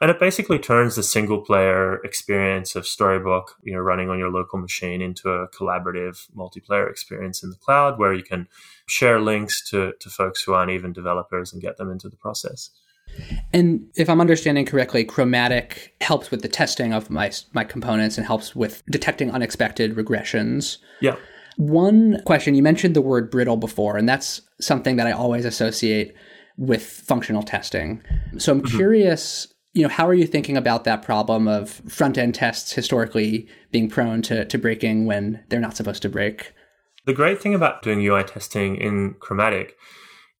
And 0.00 0.12
it 0.12 0.20
basically 0.20 0.60
turns 0.60 0.94
the 0.94 1.02
single 1.02 1.40
player 1.40 1.96
experience 2.04 2.76
of 2.76 2.86
Storybook, 2.86 3.56
you 3.64 3.72
know, 3.72 3.80
running 3.80 4.08
on 4.10 4.20
your 4.20 4.30
local 4.30 4.60
machine 4.60 5.02
into 5.02 5.28
a 5.28 5.48
collaborative 5.48 6.30
multiplayer 6.36 6.88
experience 6.88 7.42
in 7.42 7.50
the 7.50 7.56
cloud 7.56 7.98
where 7.98 8.14
you 8.14 8.22
can 8.22 8.46
share 8.86 9.18
links 9.18 9.68
to, 9.70 9.94
to 9.98 10.08
folks 10.08 10.44
who 10.44 10.52
aren't 10.52 10.70
even 10.70 10.92
developers 10.92 11.52
and 11.52 11.60
get 11.60 11.78
them 11.78 11.90
into 11.90 12.08
the 12.08 12.16
process. 12.16 12.70
And 13.52 13.86
if 13.94 14.10
I'm 14.10 14.20
understanding 14.20 14.66
correctly, 14.66 15.04
Chromatic 15.04 15.94
helps 16.00 16.30
with 16.30 16.42
the 16.42 16.48
testing 16.48 16.92
of 16.92 17.10
my 17.10 17.32
my 17.52 17.64
components 17.64 18.18
and 18.18 18.26
helps 18.26 18.54
with 18.54 18.82
detecting 18.90 19.30
unexpected 19.30 19.96
regressions. 19.96 20.78
Yeah. 21.00 21.16
One 21.56 22.20
question 22.26 22.54
you 22.54 22.62
mentioned 22.62 22.94
the 22.94 23.00
word 23.00 23.30
brittle 23.30 23.56
before, 23.56 23.96
and 23.96 24.08
that's 24.08 24.42
something 24.60 24.96
that 24.96 25.06
I 25.06 25.12
always 25.12 25.44
associate 25.44 26.14
with 26.58 26.84
functional 26.84 27.42
testing. 27.42 28.02
So 28.38 28.52
I'm 28.52 28.62
mm-hmm. 28.62 28.76
curious, 28.76 29.46
you 29.72 29.82
know, 29.82 29.88
how 29.88 30.06
are 30.06 30.14
you 30.14 30.26
thinking 30.26 30.56
about 30.56 30.84
that 30.84 31.02
problem 31.02 31.48
of 31.48 31.70
front 31.88 32.18
end 32.18 32.34
tests 32.34 32.72
historically 32.72 33.48
being 33.70 33.88
prone 33.88 34.22
to, 34.22 34.44
to 34.44 34.58
breaking 34.58 35.06
when 35.06 35.44
they're 35.48 35.60
not 35.60 35.76
supposed 35.76 36.02
to 36.02 36.08
break? 36.08 36.52
The 37.06 37.12
great 37.12 37.40
thing 37.40 37.54
about 37.54 37.82
doing 37.82 38.00
UI 38.04 38.24
testing 38.24 38.76
in 38.76 39.14
Chromatic 39.20 39.76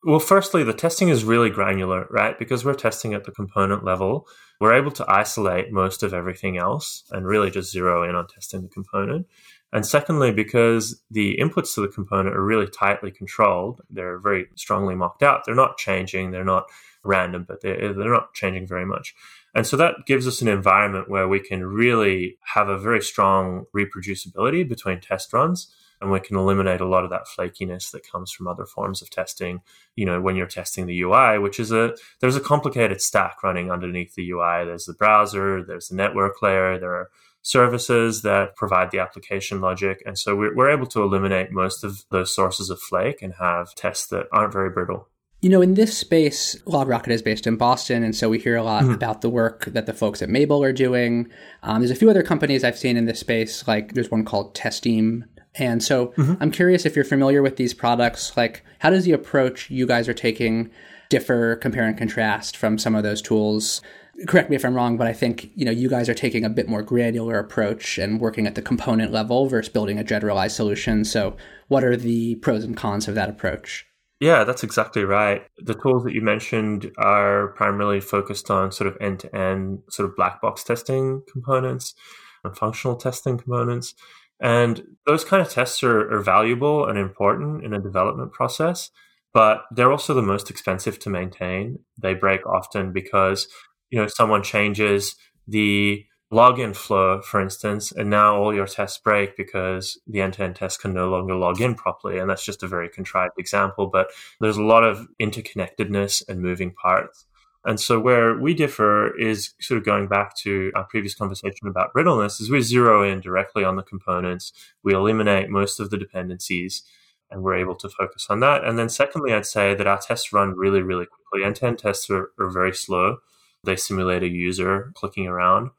Well, 0.06 0.20
firstly, 0.20 0.62
the 0.62 0.72
testing 0.72 1.08
is 1.08 1.25
really 1.25 1.50
granular, 1.50 2.06
right? 2.10 2.38
Because 2.38 2.64
we're 2.64 2.75
testing 2.75 3.12
at 3.12 3.25
the 3.25 3.32
component 3.32 3.84
level, 3.84 4.28
we're 4.60 4.72
able 4.72 4.92
to 4.92 5.04
isolate 5.08 5.72
most 5.72 6.04
of 6.04 6.14
everything 6.14 6.56
else 6.56 7.02
and 7.10 7.26
really 7.26 7.50
just 7.50 7.72
zero 7.72 8.08
in 8.08 8.14
on 8.14 8.28
testing 8.28 8.62
the 8.62 8.68
component. 8.68 9.26
And 9.72 9.84
secondly, 9.84 10.30
because 10.30 11.02
the 11.10 11.36
inputs 11.42 11.75
to 11.75 11.80
the 11.80 11.88
component 11.88 12.36
are 12.36 12.44
really 12.44 12.68
tightly 12.68 13.10
controlled, 13.10 13.80
they're 13.90 14.20
very 14.20 14.46
strongly 14.54 14.94
mocked 14.94 15.25
out. 15.25 15.42
They're 15.44 15.56
not 15.56 15.76
changing, 15.76 16.30
they're 16.30 16.44
not 16.44 16.66
random, 17.02 17.44
but 17.48 17.60
they're, 17.62 17.92
they're 17.92 18.12
not 18.12 18.32
changing 18.32 18.68
very 18.68 18.86
much. 18.86 19.12
And 19.56 19.66
so 19.66 19.76
that 19.76 20.06
gives 20.06 20.28
us 20.28 20.40
an 20.40 20.46
environment 20.46 21.10
where 21.10 21.26
we 21.26 21.40
can 21.40 21.66
really 21.66 22.38
have 22.54 22.68
a 22.68 22.78
very 22.78 23.00
strong 23.02 23.64
reproducibility 23.76 24.68
between 24.68 25.00
test 25.00 25.32
runs 25.32 25.75
and 26.00 26.10
we 26.10 26.20
can 26.20 26.36
eliminate 26.36 26.80
a 26.80 26.86
lot 26.86 27.04
of 27.04 27.10
that 27.10 27.26
flakiness 27.26 27.90
that 27.90 28.08
comes 28.10 28.30
from 28.30 28.46
other 28.46 28.66
forms 28.66 29.02
of 29.02 29.10
testing 29.10 29.60
you 29.94 30.04
know 30.04 30.20
when 30.20 30.36
you're 30.36 30.46
testing 30.46 30.86
the 30.86 31.00
ui 31.00 31.38
which 31.38 31.58
is 31.58 31.72
a 31.72 31.94
there's 32.20 32.36
a 32.36 32.40
complicated 32.40 33.00
stack 33.00 33.42
running 33.42 33.70
underneath 33.70 34.14
the 34.14 34.30
ui 34.30 34.64
there's 34.64 34.86
the 34.86 34.94
browser 34.94 35.62
there's 35.62 35.88
the 35.88 35.96
network 35.96 36.40
layer 36.42 36.78
there 36.78 36.94
are 36.94 37.10
services 37.42 38.22
that 38.22 38.56
provide 38.56 38.90
the 38.90 38.98
application 38.98 39.60
logic 39.60 40.02
and 40.04 40.18
so 40.18 40.34
we're, 40.34 40.54
we're 40.54 40.70
able 40.70 40.86
to 40.86 41.02
eliminate 41.02 41.52
most 41.52 41.84
of 41.84 42.04
those 42.10 42.34
sources 42.34 42.70
of 42.70 42.80
flake 42.80 43.22
and 43.22 43.34
have 43.38 43.74
tests 43.74 44.08
that 44.08 44.26
aren't 44.32 44.52
very 44.52 44.70
brittle 44.70 45.08
you 45.42 45.50
know, 45.50 45.60
in 45.60 45.74
this 45.74 45.96
space, 45.96 46.56
LogRocket 46.62 47.10
is 47.10 47.22
based 47.22 47.46
in 47.46 47.56
Boston, 47.56 48.02
and 48.02 48.16
so 48.16 48.28
we 48.28 48.38
hear 48.38 48.56
a 48.56 48.62
lot 48.62 48.84
mm-hmm. 48.84 48.94
about 48.94 49.20
the 49.20 49.28
work 49.28 49.66
that 49.66 49.86
the 49.86 49.92
folks 49.92 50.22
at 50.22 50.30
Mabl 50.30 50.66
are 50.66 50.72
doing. 50.72 51.30
Um, 51.62 51.80
there's 51.80 51.90
a 51.90 51.94
few 51.94 52.08
other 52.08 52.22
companies 52.22 52.64
I've 52.64 52.78
seen 52.78 52.96
in 52.96 53.04
this 53.04 53.20
space, 53.20 53.68
like 53.68 53.92
there's 53.92 54.10
one 54.10 54.24
called 54.24 54.56
Testim 54.56 55.24
and 55.58 55.82
so 55.82 56.08
mm-hmm. 56.08 56.34
I'm 56.40 56.50
curious 56.50 56.84
if 56.84 56.96
you're 56.96 57.04
familiar 57.04 57.42
with 57.42 57.56
these 57.56 57.75
products, 57.75 58.36
like 58.36 58.64
how 58.80 58.90
does 58.90 59.04
the 59.04 59.12
approach 59.12 59.70
you 59.70 59.86
guys 59.86 60.08
are 60.08 60.14
taking 60.14 60.70
differ, 61.08 61.56
compare 61.56 61.86
and 61.86 61.96
contrast 61.96 62.56
from 62.56 62.78
some 62.78 62.94
of 62.94 63.02
those 63.02 63.22
tools? 63.22 63.80
Correct 64.26 64.48
me 64.48 64.56
if 64.56 64.64
I'm 64.64 64.75
wrong, 64.75 64.96
but 64.96 65.06
I 65.06 65.12
think, 65.12 65.50
you 65.54 65.64
know, 65.64 65.70
you 65.70 65.88
guys 65.88 66.08
are 66.08 66.14
taking 66.14 66.44
a 66.44 66.50
bit 66.50 66.68
more 66.68 66.82
granular 66.82 67.38
approach 67.38 67.98
and 67.98 68.20
working 68.20 68.46
at 68.46 68.54
the 68.54 68.62
component 68.62 69.12
level 69.12 69.46
versus 69.46 69.70
building 69.70 69.98
a 69.98 70.04
generalized 70.04 70.56
solution. 70.56 71.04
So 71.04 71.36
what 71.68 71.84
are 71.84 71.96
the 71.96 72.36
pros 72.36 72.64
and 72.64 72.76
cons 72.76 73.08
of 73.08 73.14
that 73.14 73.28
approach? 73.28 73.86
Yeah, 74.18 74.44
that's 74.44 74.62
exactly 74.62 75.04
right. 75.04 75.42
The 75.58 75.75
tools 75.75 76.04
that 76.04 76.14
you 76.14 76.22
mentioned 76.22 76.90
are 76.96 77.48
primarily 77.48 78.00
focused 78.00 78.50
on 78.50 78.72
sort 78.72 78.88
of 78.88 78.96
end 79.00 79.20
to 79.20 79.36
end 79.36 79.80
sort 79.90 80.08
of 80.08 80.16
black 80.16 80.40
box 80.40 80.64
testing 80.64 81.22
components 81.30 81.94
and 82.42 82.56
functional 82.56 82.96
testing 82.96 83.36
components. 83.36 83.94
And 84.40 84.83
those 85.07 85.25
kind 85.25 85.40
of 85.40 85.50
tests 85.50 85.83
are, 85.83 86.12
are 86.12 86.23
valuable 86.23 86.87
and 86.87 86.99
important 86.99 87.64
in 87.64 87.73
a 87.73 87.81
development 87.81 88.33
process, 88.33 88.90
but 89.33 89.62
they're 89.71 89.93
also 89.93 90.14
the 90.14 90.23
most 90.23 90.50
expensive 90.50 90.99
to 91.00 91.11
maintain. 91.11 91.78
They 92.00 92.14
break 92.14 92.47
often 92.47 92.93
because, 92.93 93.49
you 93.90 94.00
know, 94.00 94.07
someone 94.07 94.43
changes 94.43 95.14
the 95.49 96.05
login 96.33 96.75
flow, 96.75 97.23
for 97.23 97.40
instance, 97.40 97.93
and 97.93 98.11
now 98.11 98.37
all 98.37 98.55
your 98.55 98.66
tests 98.66 98.99
break 98.99 99.37
because 99.37 99.99
the 100.07 100.21
end-to-end 100.21 100.57
test 100.57 100.81
can 100.81 100.93
no 100.93 101.09
longer 101.09 101.35
log 101.35 101.61
in 101.61 101.75
properly. 101.75 102.19
And 102.19 102.28
that's 102.28 102.45
just 102.45 102.62
a 102.62 102.69
very 102.69 102.88
contrived 102.88 103.38
example, 103.38 103.87
but 103.87 104.09
there's 104.40 104.57
a 104.57 104.62
lot 104.62 104.83
of 104.85 105.07
interconnectedness 105.23 106.28
and 106.28 106.40
moving 106.40 106.73
parts. 106.73 107.26
And 107.66 107.80
so 107.80 107.99
where 107.99 108.38
we 108.38 108.54
differ 108.54 109.14
is 109.18 109.54
sort 109.61 109.76
of 109.76 109.85
going 109.85 110.06
back 110.06 110.37
to 110.37 110.70
our 110.76 110.85
previous 110.85 111.16
conversation 111.16 111.66
about 111.66 111.92
brittleness 111.92 112.40
is 112.40 112.49
we 112.49 112.61
zero 112.61 113.02
in 113.02 113.20
directly 113.20 113.64
on 113.64 113.75
the 113.75 113.82
components. 113.82 114.52
We 114.85 114.94
eliminate 114.94 115.50
most 115.50 115.80
of 115.80 115.90
the 115.90 115.99
dependencies 115.99 116.85
and 117.28 117.42
we're 117.42 117.56
able 117.56 117.75
to 117.75 117.88
focus 117.88 118.26
on 118.30 118.38
that. 118.38 118.64
And 118.64 118.78
then 118.78 118.88
secondly, 118.88 119.32
I'd 119.32 119.46
say 119.46 119.75
that 119.75 119.87
our 119.88 119.99
tests 119.99 120.32
run 120.32 120.56
really, 120.56 120.80
really 120.80 121.06
quickly. 121.06 121.44
End-to-end 121.44 121.80
tests 121.80 122.08
are, 122.08 122.30
are 122.38 122.50
very 122.50 122.73
slow. 122.73 123.16
They 123.64 123.75
simulate 123.75 124.23
a 124.23 124.28
user 124.28 124.92
clicking 124.94 125.26
around. 125.26 125.70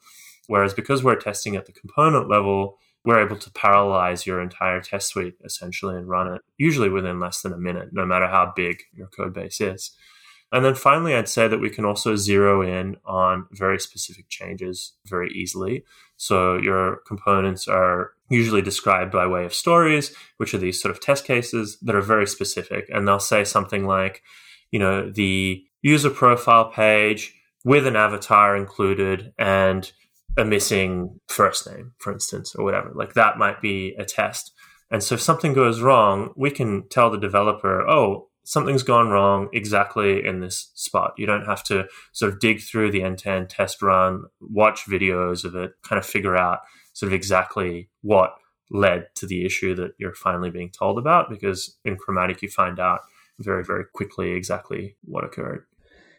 Whereas 0.48 0.74
because 0.74 1.06
we're 1.06 1.16
testing 1.16 1.56
at 1.56 1.68
the 1.68 1.72
component 1.72 2.30
level, 2.30 2.80
we're 3.06 3.26
able 3.26 3.38
to 3.38 3.50
parallelize 3.52 4.26
your 4.26 4.42
entire 4.42 4.82
test 4.82 5.08
suite 5.08 5.36
essentially 5.46 5.96
and 5.96 6.10
run 6.10 6.34
it 6.34 6.42
usually 6.58 6.90
within 6.90 7.22
less 7.22 7.42
than 7.42 7.54
a 7.54 7.58
minute, 7.58 7.90
no 7.94 8.06
matter 8.06 8.28
how 8.28 8.52
big 8.54 8.84
your 8.94 9.08
code 9.08 9.34
base 9.34 9.62
is. 9.62 9.92
And 10.52 10.64
then 10.64 10.76
finally, 10.76 11.14
I'd 11.14 11.28
say 11.28 11.48
that 11.48 11.60
we 11.60 11.70
can 11.70 11.84
also 11.84 12.16
zero 12.16 12.62
in 12.62 12.96
on 13.06 13.48
very 13.52 13.80
specific 13.80 14.30
changes 14.30 14.94
very 15.06 15.30
easily. 15.32 15.84
So 16.16 16.58
your 16.58 17.02
components 17.06 17.68
are 17.68 18.12
usually 18.30 18.62
described 18.62 19.12
by 19.12 19.28
way 19.28 19.46
of 19.46 19.54
stories, 19.54 20.16
which 20.38 20.54
are 20.54 20.58
these 20.58 20.82
sort 20.82 20.92
of 20.94 21.02
test 21.02 21.26
cases 21.26 21.78
that 21.82 21.96
are 21.96 22.02
very 22.02 22.26
specific. 22.28 22.90
And 22.90 23.08
they'll 23.08 23.20
say 23.20 23.44
something 23.44 23.86
like, 23.86 24.24
you 24.72 24.80
know, 24.80 25.10
the 25.10 25.64
user 25.82 26.10
profile 26.10 26.72
page 26.72 27.34
with 27.66 27.86
an 27.86 27.96
avatar 27.96 28.56
included 28.56 29.34
and 29.38 29.92
a 30.38 30.46
missing 30.46 31.20
first 31.28 31.70
name, 31.70 31.94
for 31.98 32.14
instance, 32.14 32.56
or 32.56 32.64
whatever. 32.64 32.92
Like 32.94 33.14
that 33.14 33.38
might 33.38 33.62
be 33.62 33.96
a 33.98 34.06
test. 34.06 34.54
And 34.90 35.04
so 35.04 35.16
if 35.16 35.22
something 35.22 35.54
goes 35.54 35.82
wrong, 35.82 36.32
we 36.38 36.52
can 36.52 36.88
tell 36.88 37.10
the 37.10 37.18
developer, 37.18 37.86
oh, 37.88 38.30
something's 38.48 38.82
gone 38.82 39.10
wrong 39.10 39.50
exactly 39.52 40.26
in 40.26 40.40
this 40.40 40.72
spot. 40.74 41.14
You 41.18 41.26
don't 41.26 41.46
have 41.46 41.64
to 41.66 41.86
sort 42.14 42.32
of 42.32 42.40
dig 42.40 42.62
through 42.62 42.92
the 42.92 43.04
end 43.04 43.18
to 43.20 43.30
end 43.30 43.50
test 43.50 43.82
run, 43.82 44.24
watch 44.40 44.86
videos 44.86 45.44
of 45.44 45.54
it, 45.54 45.74
kind 45.84 46.00
of 46.00 46.06
figure 46.06 46.38
out 46.38 46.60
sort 46.94 47.12
of 47.12 47.14
exactly 47.14 47.90
what 48.02 48.36
led 48.72 49.08
to 49.16 49.28
the 49.28 49.46
issue 49.46 49.76
that 49.76 49.92
you're 49.98 50.14
finally 50.14 50.50
being 50.50 50.70
told 50.70 50.98
about 50.98 51.30
because 51.30 51.78
in 51.84 51.98
Chromatic 51.98 52.42
you 52.42 52.48
find 52.48 52.80
out 52.80 53.02
very, 53.38 53.66
very 53.66 53.84
quickly 53.94 54.32
exactly 54.32 54.96
what 55.04 55.26
occurred. 55.26 55.66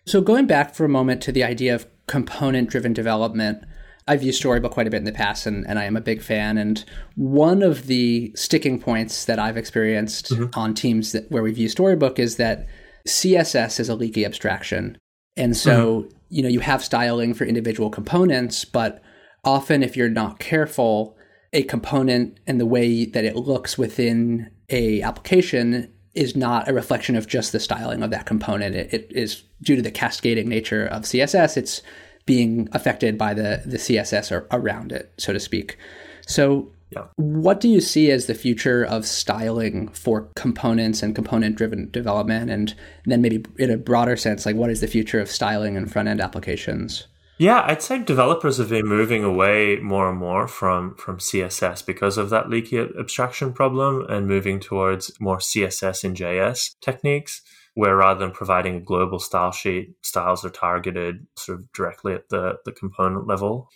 So, 0.05 0.21
going 0.21 0.47
back 0.47 0.75
for 0.75 0.85
a 0.85 0.89
moment 0.89 1.23
to 1.23 1.33
the 1.33 1.45
idea 1.45 1.75
of 1.75 1.87
component 2.07 2.69
driven 2.69 2.93
development, 2.93 3.65
I've 4.09 4.23
used 4.23 4.39
Storybook 4.39 4.73
quite 4.73 4.87
a 4.87 4.91
bit 4.91 4.97
in 4.97 5.05
the 5.05 5.13
past, 5.13 5.47
and, 5.47 5.67
and 5.69 5.79
I 5.79 5.85
am 5.85 5.97
a 5.97 6.01
big 6.01 6.23
fan. 6.23 6.57
And 6.57 6.85
one 7.15 7.63
of 7.63 7.87
the 7.87 8.33
sticking 8.35 8.81
points 8.81 9.27
that 9.27 9.39
I've 9.39 9.57
experienced 9.57 10.31
mm-hmm. 10.31 10.59
on 10.59 10.75
teams 10.75 11.13
that, 11.13 11.31
where 11.31 11.43
we've 11.43 11.59
used 11.59 11.73
Storybook 11.73 12.19
is 12.19 12.37
that 12.37 12.67
CSS 13.07 13.79
is 13.79 13.89
a 13.89 13.95
leaky 13.95 14.25
abstraction. 14.25 14.97
And 15.37 15.57
so, 15.57 16.03
mm-hmm. 16.03 16.17
you 16.31 16.43
know, 16.43 16.49
you 16.49 16.61
have 16.61 16.83
styling 16.83 17.35
for 17.35 17.45
individual 17.45 17.91
components, 17.91 18.65
but 18.65 19.03
often 19.45 19.83
if 19.83 19.97
you're 19.97 20.09
not 20.09 20.39
careful, 20.39 21.17
a 21.53 21.63
component 21.65 22.41
and 22.47 22.59
the 22.59 22.67
way 22.67 23.05
that 23.05 23.25
it 23.25 23.37
looks 23.37 23.79
within 23.79 24.51
a 24.71 25.03
application 25.03 25.93
is 26.15 26.35
not 26.35 26.69
a 26.69 26.73
reflection 26.73 27.15
of 27.15 27.27
just 27.27 27.53
the 27.53 27.61
styling 27.61 28.03
of 28.03 28.11
that 28.11 28.27
component. 28.27 28.75
It, 28.75 28.93
it 28.93 29.13
is 29.15 29.45
due 29.63 29.77
to 29.77 29.83
the 29.83 29.91
cascading 29.91 30.49
nature 30.49 30.87
of 30.87 31.03
CSS. 31.03 31.57
It's 31.57 31.83
being 32.29 32.69
affected 32.73 33.17
by 33.17 33.33
the 33.33 33.63
the 33.65 33.79
CSS 33.79 34.31
or 34.31 34.47
around 34.53 34.93
it, 34.93 35.11
so 35.17 35.33
to 35.33 35.41
speak. 35.41 35.79
So, 36.27 36.71
yeah. 36.91 37.07
what 37.17 37.59
do 37.59 37.69
you 37.71 37.81
see 37.81 38.11
as 38.11 38.27
the 38.27 38.35
future 38.35 38.85
of 38.85 39.07
styling 39.07 39.89
for 39.89 40.29
components 40.37 41.03
and 41.03 41.15
component 41.15 41.57
driven 41.57 41.91
development? 41.91 42.51
And 42.51 42.75
then 43.07 43.23
maybe 43.23 43.47
in 43.59 43.71
a 43.71 43.79
broader 43.79 44.15
sense, 44.15 44.45
like 44.45 44.57
what 44.57 44.69
is 44.69 44.83
the 44.83 44.87
future 44.87 45.21
of 45.21 45.31
styling 45.31 45.75
in 45.75 45.87
front 45.87 46.09
end 46.09 46.21
applications? 46.21 47.07
Yeah, 47.39 47.63
I'd 47.65 47.83
say 47.83 47.99
developers 48.01 48.59
have 48.59 48.69
been 48.69 48.87
moving 48.87 49.25
away 49.25 49.77
more 49.77 50.11
and 50.11 50.19
more 50.19 50.47
from 50.49 50.97
from 50.97 51.17
CSS 51.19 51.87
because 51.87 52.19
of 52.19 52.29
that 52.29 52.51
leaky 52.51 52.79
abstraction 52.79 53.55
problem 53.55 54.05
and 54.11 54.29
moving 54.29 54.61
towards 54.61 55.19
more 55.19 55.39
CSS 55.39 56.05
and 56.05 56.15
JS 56.15 56.75
techniques 56.83 57.41
where 57.75 57.97
rather 57.97 58.21
than 58.21 58.31
providing 58.31 58.77
a 58.77 58.81
global 58.81 59.19
style 59.19 59.53
sheet, 59.53 59.95
styles 60.03 60.45
are 60.45 60.51
targeted 60.51 61.27
sort 61.37 61.59
of 61.59 61.73
directly 61.73 62.15
at 62.15 62.29
the, 62.29 62.57
the 62.65 62.73
component 62.73 63.27
level 63.27 63.69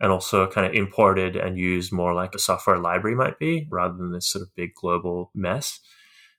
and 0.00 0.10
also 0.10 0.46
kind 0.46 0.66
of 0.66 0.72
imported 0.72 1.36
and 1.36 1.58
used 1.58 1.92
more 1.92 2.14
like 2.14 2.34
a 2.34 2.38
software 2.38 2.78
library 2.78 3.14
might 3.14 3.38
be 3.38 3.68
rather 3.70 3.96
than 3.96 4.12
this 4.12 4.26
sort 4.26 4.42
of 4.42 4.54
big 4.56 4.74
global 4.74 5.30
mess. 5.34 5.80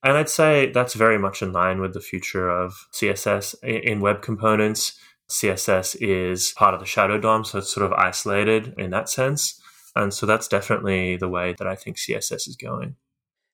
And 0.04 0.18
I'd 0.18 0.30
say 0.30 0.72
that's 0.72 0.96
very 0.96 1.20
much 1.20 1.44
in 1.44 1.54
line 1.54 1.80
with 1.80 1.94
the 1.94 2.02
future 2.02 2.50
of 2.50 2.88
CSS 2.92 3.64
in 3.64 4.00
web 4.00 4.24
components. 4.24 5.00
CSS 5.30 5.96
is 6.02 6.54
part 6.58 6.74
of 6.74 6.80
the 6.80 6.86
Shadow 6.88 7.20
DOM, 7.20 7.46
so 7.46 7.60
it's 7.60 7.72
sort 7.72 7.86
of 7.86 7.94
isolated 7.94 8.74
in 8.78 8.90
that 8.90 9.10
sense. 9.10 9.62
And 9.96 10.14
so 10.14 10.26
that's 10.26 10.48
definitely 10.48 11.18
the 11.18 11.30
way 11.30 11.54
that 11.58 11.68
I 11.68 11.76
think 11.76 11.98
CSS 11.98 12.48
is 12.48 12.58
going. 12.60 12.96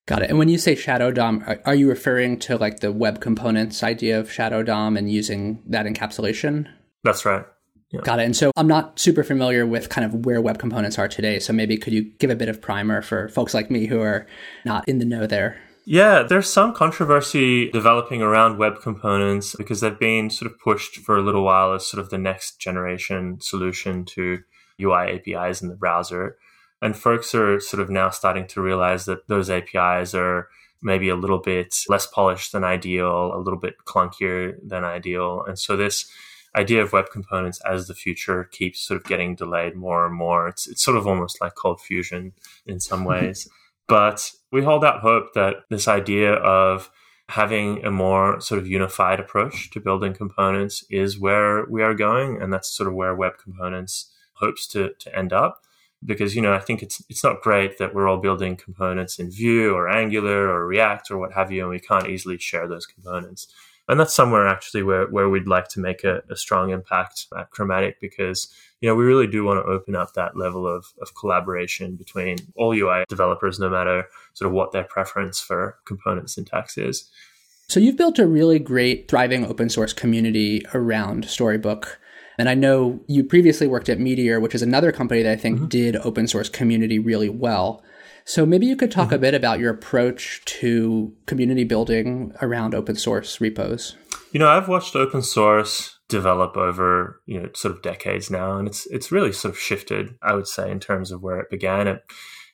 Got 0.07 0.23
it. 0.23 0.29
And 0.29 0.39
when 0.39 0.47
you 0.47 0.57
say 0.57 0.73
Shadow 0.73 1.11
DOM, 1.11 1.43
are, 1.45 1.59
are 1.65 1.75
you 1.75 1.89
referring 1.89 2.39
to 2.39 2.57
like 2.57 2.79
the 2.79 2.93
web 2.93 3.19
components 3.19 3.83
idea 3.83 4.17
of 4.17 4.31
Shadow 4.31 4.63
DOM 4.63 4.95
and 4.95 5.11
using 5.11 5.61
that 5.67 5.85
encapsulation? 5.85 6.65
That's 7.03 7.25
right. 7.25 7.45
Yeah. 7.91 8.01
Got 8.03 8.19
it. 8.19 8.23
And 8.23 8.35
so 8.35 8.51
I'm 8.55 8.67
not 8.67 8.99
super 8.99 9.23
familiar 9.23 9.65
with 9.65 9.89
kind 9.89 10.05
of 10.05 10.25
where 10.25 10.41
web 10.41 10.59
components 10.59 10.97
are 10.97 11.09
today. 11.09 11.39
So 11.39 11.51
maybe 11.51 11.77
could 11.77 11.93
you 11.93 12.03
give 12.19 12.29
a 12.29 12.35
bit 12.35 12.47
of 12.47 12.61
primer 12.61 13.01
for 13.01 13.27
folks 13.29 13.53
like 13.53 13.69
me 13.69 13.85
who 13.85 13.99
are 14.01 14.25
not 14.63 14.87
in 14.87 14.99
the 14.99 15.05
know 15.05 15.27
there? 15.27 15.59
Yeah, 15.85 16.23
there's 16.23 16.49
some 16.49 16.73
controversy 16.73 17.69
developing 17.71 18.21
around 18.21 18.57
web 18.57 18.81
components 18.81 19.55
because 19.57 19.81
they've 19.81 19.99
been 19.99 20.29
sort 20.29 20.51
of 20.51 20.59
pushed 20.59 20.97
for 20.97 21.17
a 21.17 21.21
little 21.21 21.43
while 21.43 21.73
as 21.73 21.85
sort 21.85 22.01
of 22.01 22.09
the 22.09 22.17
next 22.17 22.59
generation 22.59 23.39
solution 23.41 24.03
to 24.05 24.39
UI 24.81 25.21
APIs 25.27 25.61
in 25.61 25.69
the 25.69 25.75
browser. 25.75 26.37
And 26.81 26.95
folks 26.95 27.33
are 27.33 27.59
sort 27.59 27.81
of 27.81 27.89
now 27.89 28.09
starting 28.09 28.47
to 28.47 28.61
realize 28.61 29.05
that 29.05 29.27
those 29.27 29.49
APIs 29.49 30.13
are 30.13 30.49
maybe 30.81 31.09
a 31.09 31.15
little 31.15 31.39
bit 31.39 31.75
less 31.89 32.05
polished 32.05 32.51
than 32.51 32.63
ideal, 32.63 33.31
a 33.33 33.39
little 33.39 33.59
bit 33.59 33.75
clunkier 33.85 34.55
than 34.63 34.83
ideal. 34.83 35.43
And 35.47 35.57
so 35.57 35.75
this 35.75 36.09
idea 36.55 36.81
of 36.81 36.93
web 36.93 37.09
components 37.11 37.61
as 37.65 37.87
the 37.87 37.93
future 37.93 38.43
keeps 38.43 38.79
sort 38.79 38.99
of 38.99 39.07
getting 39.07 39.35
delayed 39.35 39.75
more 39.75 40.05
and 40.05 40.15
more. 40.15 40.47
It's 40.47 40.67
it's 40.67 40.83
sort 40.83 40.97
of 40.97 41.07
almost 41.07 41.41
like 41.41 41.55
cold 41.55 41.81
fusion 41.81 42.33
in 42.65 42.79
some 42.79 42.99
mm-hmm. 42.99 43.25
ways. 43.25 43.47
but 43.87 44.31
we 44.51 44.63
hold 44.63 44.83
out 44.83 45.01
hope 45.01 45.33
that 45.33 45.55
this 45.69 45.87
idea 45.87 46.33
of 46.33 46.89
having 47.29 47.85
a 47.85 47.91
more 47.91 48.39
sort 48.39 48.59
of 48.59 48.67
unified 48.67 49.19
approach 49.19 49.69
to 49.71 49.79
building 49.79 50.13
components 50.13 50.83
is 50.89 51.19
where 51.19 51.65
we 51.65 51.83
are 51.83 51.93
going 51.93 52.41
and 52.41 52.53
that's 52.53 52.69
sort 52.69 52.87
of 52.87 52.95
where 52.95 53.13
web 53.13 53.33
components 53.37 54.13
hopes 54.33 54.65
to, 54.67 54.91
to 54.99 55.13
end 55.17 55.33
up 55.33 55.63
because 56.07 56.35
you 56.35 56.41
know 56.41 56.53
I 56.53 56.59
think 56.59 56.81
it's 56.81 57.03
it's 57.09 57.23
not 57.23 57.41
great 57.41 57.77
that 57.77 57.93
we're 57.93 58.07
all 58.07 58.17
building 58.17 58.55
components 58.55 59.19
in 59.19 59.29
Vue 59.29 59.75
or 59.75 59.87
Angular 59.87 60.49
or 60.49 60.65
React 60.65 61.11
or 61.11 61.17
what 61.19 61.33
have 61.33 61.51
you, 61.51 61.61
and 61.61 61.69
we 61.69 61.79
can't 61.79 62.07
easily 62.07 62.39
share 62.39 62.67
those 62.67 62.87
components. 62.87 63.47
And 63.89 63.99
that's 63.99 64.13
somewhere 64.13 64.47
actually 64.47 64.83
where, 64.83 65.07
where 65.07 65.29
we'd 65.29 65.47
like 65.47 65.69
to 65.69 65.79
make 65.79 66.03
a, 66.03 66.21
a 66.29 66.35
strong 66.35 66.71
impact 66.71 67.27
at 67.37 67.51
Chromatic 67.51 68.01
because 68.01 68.53
you 68.81 68.89
know 68.89 68.95
we 68.95 69.05
really 69.05 69.27
do 69.27 69.43
want 69.43 69.63
to 69.63 69.71
open 69.71 69.95
up 69.95 70.13
that 70.13 70.35
level 70.35 70.65
of, 70.67 70.85
of 71.01 71.13
collaboration 71.15 71.95
between 71.95 72.37
all 72.55 72.73
UI 72.73 73.03
developers, 73.07 73.59
no 73.59 73.69
matter 73.69 74.05
sort 74.33 74.47
of 74.47 74.53
what 74.53 74.71
their 74.71 74.83
preference 74.83 75.39
for 75.39 75.77
component 75.85 76.29
syntax 76.29 76.77
is. 76.77 77.09
So 77.69 77.81
you've 77.81 77.97
built 77.97 78.17
a 78.17 78.25
really 78.25 78.59
great 78.59 79.09
thriving 79.09 79.45
open 79.45 79.69
source 79.69 79.91
community 79.91 80.63
around 80.73 81.25
Storybook. 81.25 81.99
And 82.37 82.49
I 82.49 82.53
know 82.53 82.99
you 83.07 83.23
previously 83.23 83.67
worked 83.67 83.89
at 83.89 83.99
Meteor, 83.99 84.39
which 84.39 84.53
is 84.53 84.61
another 84.61 84.91
company 84.91 85.23
that 85.23 85.31
I 85.31 85.35
think 85.35 85.57
mm-hmm. 85.57 85.67
did 85.67 85.95
open 85.97 86.27
source 86.27 86.49
community 86.49 86.99
really 86.99 87.29
well. 87.29 87.83
So 88.25 88.45
maybe 88.45 88.65
you 88.65 88.75
could 88.75 88.91
talk 88.91 89.07
mm-hmm. 89.07 89.15
a 89.15 89.19
bit 89.19 89.33
about 89.33 89.59
your 89.59 89.71
approach 89.71 90.43
to 90.45 91.13
community 91.25 91.63
building 91.63 92.33
around 92.41 92.75
open 92.75 92.95
source 92.95 93.39
repos. 93.39 93.95
You 94.31 94.39
know, 94.39 94.49
I've 94.49 94.67
watched 94.67 94.95
open 94.95 95.21
source 95.21 95.97
develop 96.09 96.57
over, 96.57 97.21
you 97.25 97.39
know, 97.39 97.49
sort 97.55 97.73
of 97.73 97.81
decades 97.81 98.29
now, 98.29 98.57
and 98.57 98.67
it's 98.67 98.85
it's 98.87 99.11
really 99.11 99.31
sort 99.31 99.53
of 99.53 99.59
shifted, 99.59 100.15
I 100.21 100.33
would 100.35 100.47
say, 100.47 100.69
in 100.69 100.79
terms 100.79 101.11
of 101.11 101.21
where 101.21 101.39
it 101.39 101.49
began. 101.49 101.87
It 101.87 102.03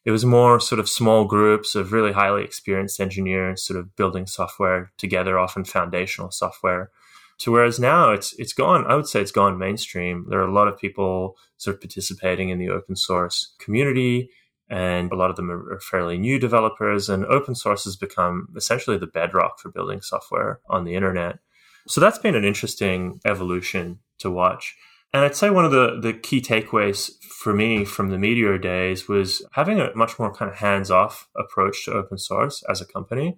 it 0.06 0.12
was 0.12 0.26
more 0.26 0.60
sort 0.60 0.80
of 0.80 0.90
small 0.90 1.26
groups 1.26 1.76
of 1.76 1.92
really 1.92 2.12
highly 2.12 2.44
experienced 2.44 3.00
engineers 3.00 3.66
sort 3.66 3.80
of 3.80 3.96
building 3.96 4.28
software 4.28 4.92
together, 4.98 5.40
often 5.40 5.66
foundational 5.66 6.30
software 6.30 6.92
to 7.40 7.52
whereas 7.52 7.80
now 7.80 8.12
it's 8.12 8.34
it's 8.40 8.54
gone 8.54 8.86
i 8.88 8.96
would 8.96 9.08
say 9.08 9.22
it's 9.22 9.32
gone 9.32 9.58
mainstream. 9.58 10.26
There 10.30 10.40
are 10.40 10.48
a 10.48 10.54
lot 10.54 10.68
of 10.68 10.78
people 10.78 11.38
sort 11.58 11.76
of 11.76 11.82
participating 11.82 12.50
in 12.50 12.60
the 12.60 12.70
open 12.70 12.96
source 12.96 13.56
community 13.60 14.30
and 14.70 15.12
a 15.12 15.16
lot 15.16 15.30
of 15.30 15.36
them 15.36 15.52
are 15.52 15.80
fairly 15.80 16.18
new 16.18 16.40
developers 16.40 17.10
and 17.10 17.26
open 17.26 17.54
source 17.56 17.84
has 17.84 17.96
become 17.96 18.48
essentially 18.56 18.98
the 18.98 19.08
bedrock 19.08 19.60
for 19.60 19.70
building 19.70 20.02
software 20.02 20.62
on 20.68 20.84
the 20.84 20.96
internet. 20.96 21.40
So 21.88 22.00
that's 22.00 22.18
been 22.18 22.36
an 22.36 22.46
interesting 22.46 23.20
evolution 23.26 24.00
to 24.20 24.32
watch. 24.32 24.76
And 25.14 25.24
I'd 25.24 25.36
say 25.36 25.52
one 25.52 25.66
of 25.66 25.72
the, 25.72 26.00
the 26.02 26.14
key 26.14 26.42
takeaways 26.42 27.12
for 27.24 27.54
me 27.54 27.86
from 27.86 28.10
the 28.10 28.18
Meteor 28.18 28.58
days 28.58 29.08
was 29.08 29.46
having 29.52 29.80
a 29.80 29.96
much 29.96 30.18
more 30.18 30.34
kind 30.34 30.50
of 30.50 30.58
hands 30.58 30.90
off 30.90 31.28
approach 31.38 31.86
to 31.86 31.94
open 31.94 32.18
source 32.18 32.64
as 32.68 32.82
a 32.82 32.86
company. 32.86 33.38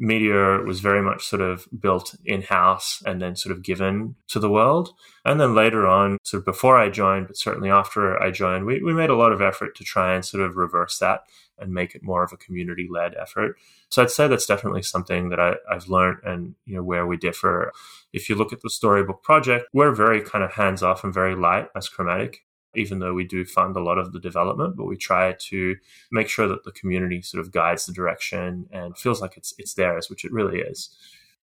Meteor 0.00 0.64
was 0.64 0.80
very 0.80 1.02
much 1.02 1.26
sort 1.26 1.42
of 1.42 1.68
built 1.78 2.14
in 2.24 2.40
house 2.40 3.02
and 3.04 3.20
then 3.20 3.36
sort 3.36 3.54
of 3.54 3.62
given 3.62 4.16
to 4.28 4.40
the 4.40 4.50
world. 4.50 4.94
And 5.26 5.38
then 5.38 5.54
later 5.54 5.86
on, 5.86 6.16
sort 6.24 6.40
of 6.40 6.46
before 6.46 6.78
I 6.78 6.88
joined, 6.88 7.26
but 7.26 7.36
certainly 7.36 7.70
after 7.70 8.20
I 8.20 8.30
joined, 8.30 8.64
we, 8.64 8.82
we 8.82 8.94
made 8.94 9.10
a 9.10 9.16
lot 9.16 9.30
of 9.30 9.42
effort 9.42 9.76
to 9.76 9.84
try 9.84 10.14
and 10.14 10.24
sort 10.24 10.42
of 10.42 10.56
reverse 10.56 10.98
that 11.00 11.24
and 11.58 11.74
make 11.74 11.94
it 11.94 12.02
more 12.02 12.24
of 12.24 12.32
a 12.32 12.38
community 12.38 12.88
led 12.90 13.14
effort. 13.20 13.58
So 13.90 14.02
I'd 14.02 14.10
say 14.10 14.26
that's 14.26 14.46
definitely 14.46 14.82
something 14.82 15.28
that 15.28 15.38
I, 15.38 15.56
I've 15.70 15.88
learned 15.88 16.20
and, 16.24 16.54
you 16.64 16.76
know, 16.76 16.82
where 16.82 17.06
we 17.06 17.18
differ. 17.18 17.70
If 18.14 18.30
you 18.30 18.36
look 18.36 18.54
at 18.54 18.62
the 18.62 18.70
Storybook 18.70 19.22
project, 19.22 19.66
we're 19.74 19.94
very 19.94 20.22
kind 20.22 20.42
of 20.42 20.52
hands 20.52 20.82
off 20.82 21.04
and 21.04 21.12
very 21.12 21.34
light 21.34 21.68
as 21.76 21.90
Chromatic 21.90 22.46
even 22.74 23.00
though 23.00 23.14
we 23.14 23.24
do 23.24 23.44
fund 23.44 23.76
a 23.76 23.82
lot 23.82 23.98
of 23.98 24.12
the 24.12 24.20
development, 24.20 24.76
but 24.76 24.86
we 24.86 24.96
try 24.96 25.34
to 25.38 25.76
make 26.12 26.28
sure 26.28 26.46
that 26.46 26.64
the 26.64 26.72
community 26.72 27.20
sort 27.22 27.40
of 27.40 27.52
guides 27.52 27.86
the 27.86 27.92
direction 27.92 28.66
and 28.72 28.96
feels 28.96 29.20
like 29.20 29.36
it's 29.36 29.54
it's 29.58 29.74
theirs, 29.74 30.08
which 30.08 30.24
it 30.24 30.32
really 30.32 30.60
is. 30.60 30.88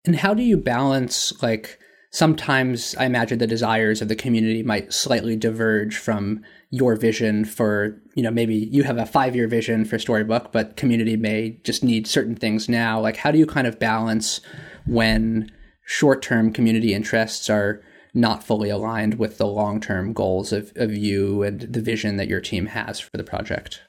And 0.06 0.16
how 0.16 0.34
do 0.34 0.44
you 0.44 0.58
balance 0.58 1.34
like 1.42 1.80
sometimes 2.12 2.96
I 2.98 3.06
imagine 3.06 3.40
the 3.40 3.48
desires 3.48 4.02
of 4.02 4.08
the 4.08 4.16
community 4.16 4.64
might 4.64 4.94
slightly 4.94 5.36
diverge 5.36 5.98
from 5.98 6.42
your 6.70 6.96
vision 6.96 7.44
for, 7.44 8.02
you 8.16 8.24
know, 8.24 8.32
maybe 8.32 8.56
you 8.56 8.84
have 8.84 8.98
a 8.98 9.04
5-year 9.04 9.48
vision 9.48 9.84
for 9.84 10.00
Storybook, 10.00 10.54
but 10.54 10.78
community 10.78 11.18
may 11.18 11.60
just 11.64 11.84
need 11.84 12.08
certain 12.08 12.36
things 12.36 12.70
now. 12.70 13.00
Like 13.00 13.18
how 13.18 13.32
do 13.32 13.38
you 13.38 13.46
kind 13.46 13.68
of 13.68 13.80
balance 13.80 14.40
when 14.86 15.52
short-term 15.86 16.54
community 16.54 16.94
interests 16.94 17.50
are 17.50 17.84
not 18.18 18.44
fully 18.44 18.70
aligned 18.70 19.20
with 19.20 19.38
the 19.38 19.48
long 19.48 19.80
term 19.80 20.12
goals 20.12 20.52
of, 20.52 20.74
of 20.76 20.96
you 20.96 21.44
and 21.44 21.62
the 21.62 21.82
vision 21.82 22.18
that 22.18 22.28
your 22.28 22.42
team 22.42 22.68
has 22.68 23.00
for 23.00 23.16
the 23.16 23.24
project? 23.24 23.82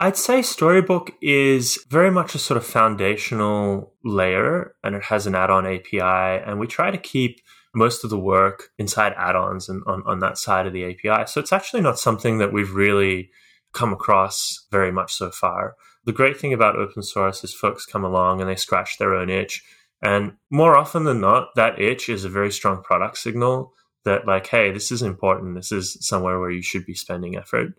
I'd 0.00 0.16
say 0.16 0.42
Storybook 0.42 1.12
is 1.22 1.78
very 1.88 2.10
much 2.10 2.34
a 2.34 2.38
sort 2.38 2.56
of 2.56 2.66
foundational 2.66 3.94
layer 4.04 4.74
and 4.82 4.96
it 4.96 5.04
has 5.04 5.26
an 5.26 5.34
add 5.34 5.50
on 5.50 5.66
API. 5.66 6.42
And 6.44 6.58
we 6.58 6.66
try 6.66 6.90
to 6.90 6.98
keep 6.98 7.40
most 7.74 8.02
of 8.02 8.10
the 8.10 8.18
work 8.18 8.70
inside 8.78 9.14
add 9.16 9.36
ons 9.36 9.68
and 9.68 9.82
on, 9.86 10.02
on 10.04 10.18
that 10.18 10.38
side 10.38 10.66
of 10.66 10.72
the 10.72 10.84
API. 10.84 11.26
So 11.26 11.40
it's 11.40 11.52
actually 11.52 11.82
not 11.82 11.98
something 11.98 12.38
that 12.38 12.52
we've 12.52 12.74
really 12.74 13.30
come 13.72 13.92
across 13.92 14.66
very 14.70 14.90
much 14.90 15.14
so 15.14 15.30
far. 15.30 15.76
The 16.04 16.12
great 16.12 16.36
thing 16.36 16.52
about 16.52 16.76
open 16.76 17.02
source 17.02 17.44
is 17.44 17.54
folks 17.54 17.86
come 17.86 18.04
along 18.04 18.40
and 18.40 18.50
they 18.50 18.56
scratch 18.56 18.98
their 18.98 19.14
own 19.14 19.30
itch 19.30 19.62
and 20.02 20.32
more 20.50 20.76
often 20.76 21.04
than 21.04 21.20
not, 21.20 21.54
that 21.54 21.80
itch 21.80 22.08
is 22.08 22.24
a 22.24 22.28
very 22.28 22.50
strong 22.50 22.82
product 22.82 23.18
signal 23.18 23.72
that 24.04 24.26
like, 24.26 24.48
hey, 24.48 24.72
this 24.72 24.90
is 24.90 25.02
important. 25.02 25.54
This 25.54 25.70
is 25.70 25.96
somewhere 26.00 26.40
where 26.40 26.50
you 26.50 26.62
should 26.62 26.84
be 26.84 26.94
spending 26.94 27.36
effort. 27.36 27.72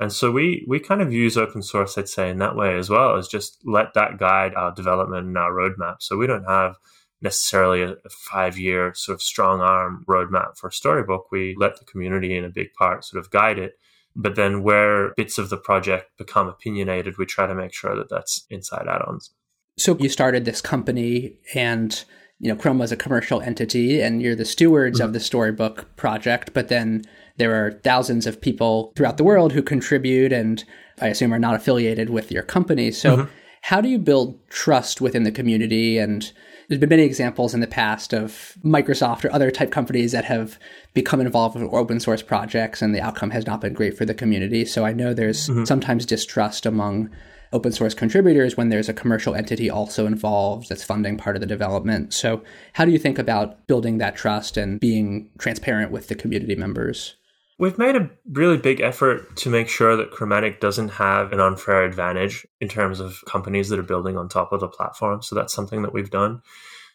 And 0.00 0.12
so 0.12 0.30
we 0.30 0.64
we 0.68 0.80
kind 0.80 1.02
of 1.02 1.12
use 1.12 1.36
open 1.36 1.62
source, 1.62 1.96
I'd 1.98 2.08
say, 2.08 2.30
in 2.30 2.38
that 2.38 2.56
way 2.56 2.76
as 2.76 2.90
well, 2.90 3.16
as 3.16 3.28
just 3.28 3.58
let 3.64 3.94
that 3.94 4.18
guide 4.18 4.54
our 4.54 4.72
development 4.72 5.26
and 5.26 5.38
our 5.38 5.52
roadmap. 5.52 5.96
So 6.00 6.16
we 6.16 6.26
don't 6.26 6.44
have 6.44 6.76
necessarily 7.22 7.82
a, 7.82 7.94
five 8.10 8.58
year 8.58 8.92
sort 8.94 9.14
of 9.14 9.22
strong 9.22 9.60
arm 9.60 10.04
roadmap 10.08 10.56
for 10.56 10.70
Storybook. 10.70 11.30
We 11.30 11.54
let 11.58 11.78
the 11.78 11.84
community 11.84 12.36
in 12.36 12.44
a 12.44 12.50
big 12.50 12.72
part 12.74 13.04
sort 13.04 13.24
of 13.24 13.30
guide 13.30 13.58
it. 13.58 13.78
But 14.16 14.36
then 14.36 14.62
where 14.62 15.12
bits 15.14 15.38
of 15.38 15.48
the 15.48 15.56
project 15.56 16.10
become 16.18 16.48
opinionated, 16.48 17.18
we 17.18 17.26
try 17.26 17.46
to 17.46 17.54
make 17.54 17.72
sure 17.72 17.96
that 17.96 18.10
that's 18.10 18.46
inside 18.48 18.86
add-ons. 18.88 19.32
So 19.76 19.96
you 19.98 20.08
started 20.08 20.44
this 20.44 20.60
company 20.60 21.34
and 21.54 22.04
you 22.40 22.48
know 22.48 22.56
Chrome 22.56 22.78
was 22.78 22.92
a 22.92 22.96
commercial 22.96 23.40
entity 23.40 24.00
and 24.00 24.22
you're 24.22 24.36
the 24.36 24.44
stewards 24.44 24.98
mm-hmm. 24.98 25.06
of 25.06 25.12
the 25.12 25.20
storybook 25.20 25.96
project, 25.96 26.52
but 26.52 26.68
then 26.68 27.04
there 27.36 27.54
are 27.54 27.72
thousands 27.72 28.26
of 28.26 28.40
people 28.40 28.92
throughout 28.96 29.16
the 29.16 29.24
world 29.24 29.52
who 29.52 29.62
contribute 29.62 30.32
and 30.32 30.64
I 31.00 31.08
assume 31.08 31.34
are 31.34 31.38
not 31.38 31.54
affiliated 31.54 32.10
with 32.10 32.30
your 32.30 32.42
company. 32.42 32.92
So 32.92 33.16
mm-hmm. 33.16 33.30
how 33.62 33.80
do 33.80 33.88
you 33.88 33.98
build 33.98 34.38
trust 34.48 35.00
within 35.00 35.24
the 35.24 35.32
community 35.32 35.98
and 35.98 36.32
there's 36.68 36.80
been 36.80 36.88
many 36.88 37.04
examples 37.04 37.54
in 37.54 37.60
the 37.60 37.66
past 37.66 38.12
of 38.12 38.54
Microsoft 38.64 39.24
or 39.24 39.32
other 39.32 39.50
type 39.50 39.70
companies 39.70 40.12
that 40.12 40.24
have 40.24 40.58
become 40.94 41.20
involved 41.20 41.56
with 41.56 41.72
open 41.72 42.00
source 42.00 42.22
projects 42.22 42.82
and 42.82 42.94
the 42.94 43.00
outcome 43.00 43.30
has 43.30 43.46
not 43.46 43.60
been 43.60 43.74
great 43.74 43.96
for 43.96 44.04
the 44.04 44.14
community. 44.14 44.64
So 44.64 44.84
I 44.84 44.92
know 44.92 45.12
there's 45.12 45.48
mm-hmm. 45.48 45.64
sometimes 45.64 46.06
distrust 46.06 46.66
among 46.66 47.10
open 47.52 47.70
source 47.70 47.94
contributors 47.94 48.56
when 48.56 48.68
there's 48.68 48.88
a 48.88 48.94
commercial 48.94 49.34
entity 49.34 49.70
also 49.70 50.06
involved 50.06 50.68
that's 50.68 50.82
funding 50.82 51.16
part 51.16 51.36
of 51.36 51.40
the 51.40 51.46
development. 51.46 52.12
So, 52.12 52.42
how 52.72 52.84
do 52.84 52.90
you 52.90 52.98
think 52.98 53.18
about 53.18 53.66
building 53.68 53.98
that 53.98 54.16
trust 54.16 54.56
and 54.56 54.80
being 54.80 55.30
transparent 55.38 55.92
with 55.92 56.08
the 56.08 56.16
community 56.16 56.56
members? 56.56 57.14
We've 57.58 57.78
made 57.78 57.94
a 57.94 58.10
really 58.32 58.56
big 58.56 58.80
effort 58.80 59.36
to 59.36 59.50
make 59.50 59.68
sure 59.68 59.96
that 59.96 60.10
Chromatic 60.10 60.60
doesn't 60.60 60.88
have 60.88 61.32
an 61.32 61.38
unfair 61.38 61.84
advantage 61.84 62.46
in 62.60 62.68
terms 62.68 62.98
of 62.98 63.22
companies 63.28 63.68
that 63.68 63.78
are 63.78 63.84
building 63.84 64.16
on 64.16 64.28
top 64.28 64.52
of 64.52 64.60
the 64.60 64.68
platform. 64.68 65.22
So 65.22 65.36
that's 65.36 65.54
something 65.54 65.82
that 65.82 65.92
we've 65.92 66.10
done. 66.10 66.42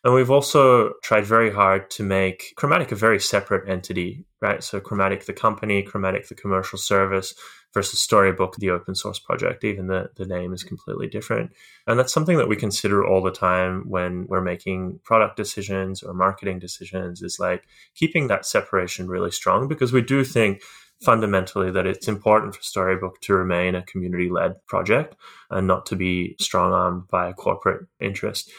And 0.03 0.13
we've 0.13 0.31
also 0.31 0.93
tried 1.03 1.25
very 1.25 1.51
hard 1.51 1.89
to 1.91 2.03
make 2.03 2.53
Chromatic 2.55 2.91
a 2.91 2.95
very 2.95 3.19
separate 3.19 3.69
entity, 3.69 4.25
right? 4.41 4.63
So 4.63 4.79
Chromatic, 4.79 5.25
the 5.25 5.33
company, 5.33 5.81
Chromatic, 5.81 6.27
the 6.27 6.35
commercial 6.35 6.77
service, 6.77 7.33
versus 7.73 7.99
Storybook, 7.99 8.55
the 8.55 8.71
open 8.71 8.95
source 8.95 9.19
project. 9.19 9.63
Even 9.63 9.87
the, 9.87 10.09
the 10.15 10.25
name 10.25 10.53
is 10.53 10.63
completely 10.63 11.07
different. 11.07 11.51
And 11.85 11.99
that's 11.99 12.13
something 12.13 12.37
that 12.37 12.49
we 12.49 12.55
consider 12.55 13.05
all 13.05 13.21
the 13.21 13.31
time 13.31 13.83
when 13.87 14.25
we're 14.27 14.41
making 14.41 14.99
product 15.03 15.37
decisions 15.37 16.01
or 16.01 16.13
marketing 16.13 16.59
decisions 16.59 17.21
is 17.21 17.37
like 17.39 17.63
keeping 17.95 18.27
that 18.27 18.45
separation 18.45 19.07
really 19.07 19.31
strong 19.31 19.67
because 19.67 19.93
we 19.93 20.01
do 20.01 20.23
think 20.23 20.61
fundamentally 21.01 21.71
that 21.71 21.87
it's 21.87 22.07
important 22.07 22.55
for 22.55 22.61
Storybook 22.61 23.21
to 23.21 23.33
remain 23.33 23.75
a 23.75 23.83
community 23.83 24.29
led 24.29 24.55
project 24.67 25.15
and 25.49 25.67
not 25.67 25.85
to 25.87 25.95
be 25.95 26.35
strong 26.39 26.73
armed 26.73 27.07
by 27.07 27.29
a 27.29 27.33
corporate 27.33 27.87
interest. 27.99 28.51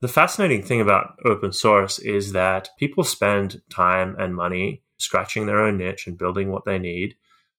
The 0.00 0.08
fascinating 0.08 0.62
thing 0.62 0.80
about 0.80 1.14
open 1.24 1.52
source 1.52 1.98
is 1.98 2.32
that 2.32 2.68
people 2.78 3.04
spend 3.04 3.62
time 3.70 4.16
and 4.18 4.34
money 4.34 4.82
scratching 4.98 5.46
their 5.46 5.60
own 5.60 5.78
niche 5.78 6.06
and 6.06 6.18
building 6.18 6.50
what 6.50 6.64
they 6.64 6.78
need 6.78 7.14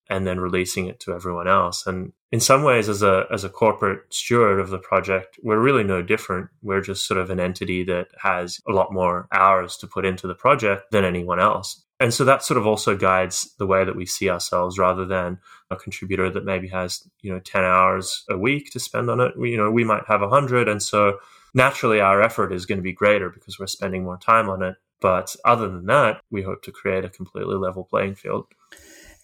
and 0.10 0.26
then 0.26 0.40
releasing 0.40 0.88
it 0.88 1.00
to 1.02 1.14
everyone 1.14 1.48
else. 1.48 1.86
And 1.86 2.14
in 2.32 2.40
some 2.40 2.64
ways, 2.64 2.90
as 2.90 3.04
a 3.04 3.26
as 3.32 3.44
a 3.44 3.50
corporate 3.50 4.14
steward 4.14 4.60
of 4.60 4.70
the 4.70 4.80
project, 4.80 5.40
we're 5.44 5.60
really 5.60 5.84
no 5.84 6.02
different. 6.02 6.50
We're 6.62 6.82
just 6.82 7.08
sort 7.08 7.20
of 7.20 7.30
an 7.30 7.40
entity 7.40 7.84
that 7.86 8.08
has 8.22 8.60
a 8.68 8.72
lot 8.72 8.94
more 8.94 9.28
hours 9.32 9.78
to 9.78 9.88
put 9.88 10.06
into 10.06 10.28
the 10.28 10.36
project 10.36 10.92
than 10.92 11.06
anyone 11.06 11.40
else. 11.40 11.84
And 12.00 12.14
so 12.14 12.24
that 12.26 12.44
sort 12.44 12.58
of 12.58 12.66
also 12.66 12.96
guides 12.96 13.54
the 13.58 13.68
way 13.68 13.84
that 13.84 13.96
we 13.96 14.06
see 14.06 14.30
ourselves 14.30 14.80
rather 14.80 15.06
than 15.06 15.40
a 15.70 15.76
contributor 15.76 16.30
that 16.30 16.46
maybe 16.46 16.70
has, 16.70 17.04
you 17.22 17.32
know, 17.32 17.40
10 17.40 17.64
hours 17.64 18.24
a 18.30 18.38
week 18.38 18.72
to 18.72 18.80
spend 18.80 19.10
on 19.10 19.20
it. 19.20 19.38
We, 19.38 19.52
you 19.52 19.58
know, 19.58 19.70
we 19.70 19.84
might 19.84 20.04
have 20.08 20.22
100. 20.22 20.70
And 20.70 20.82
so 20.82 21.20
naturally 21.54 22.00
our 22.00 22.22
effort 22.22 22.54
is 22.54 22.66
going 22.66 22.78
to 22.78 22.84
be 22.84 22.94
greater 22.94 23.30
because 23.30 23.60
we're 23.60 23.68
spending 23.68 24.06
more 24.06 24.18
time 24.18 24.50
on 24.50 24.64
it. 24.64 24.78
But 25.02 25.36
other 25.44 25.68
than 25.68 25.88
that, 25.88 26.22
we 26.32 26.42
hope 26.42 26.64
to 26.64 26.72
create 26.72 27.04
a 27.04 27.10
completely 27.10 27.56
level 27.56 27.84
playing 27.84 28.16
field. 28.16 28.46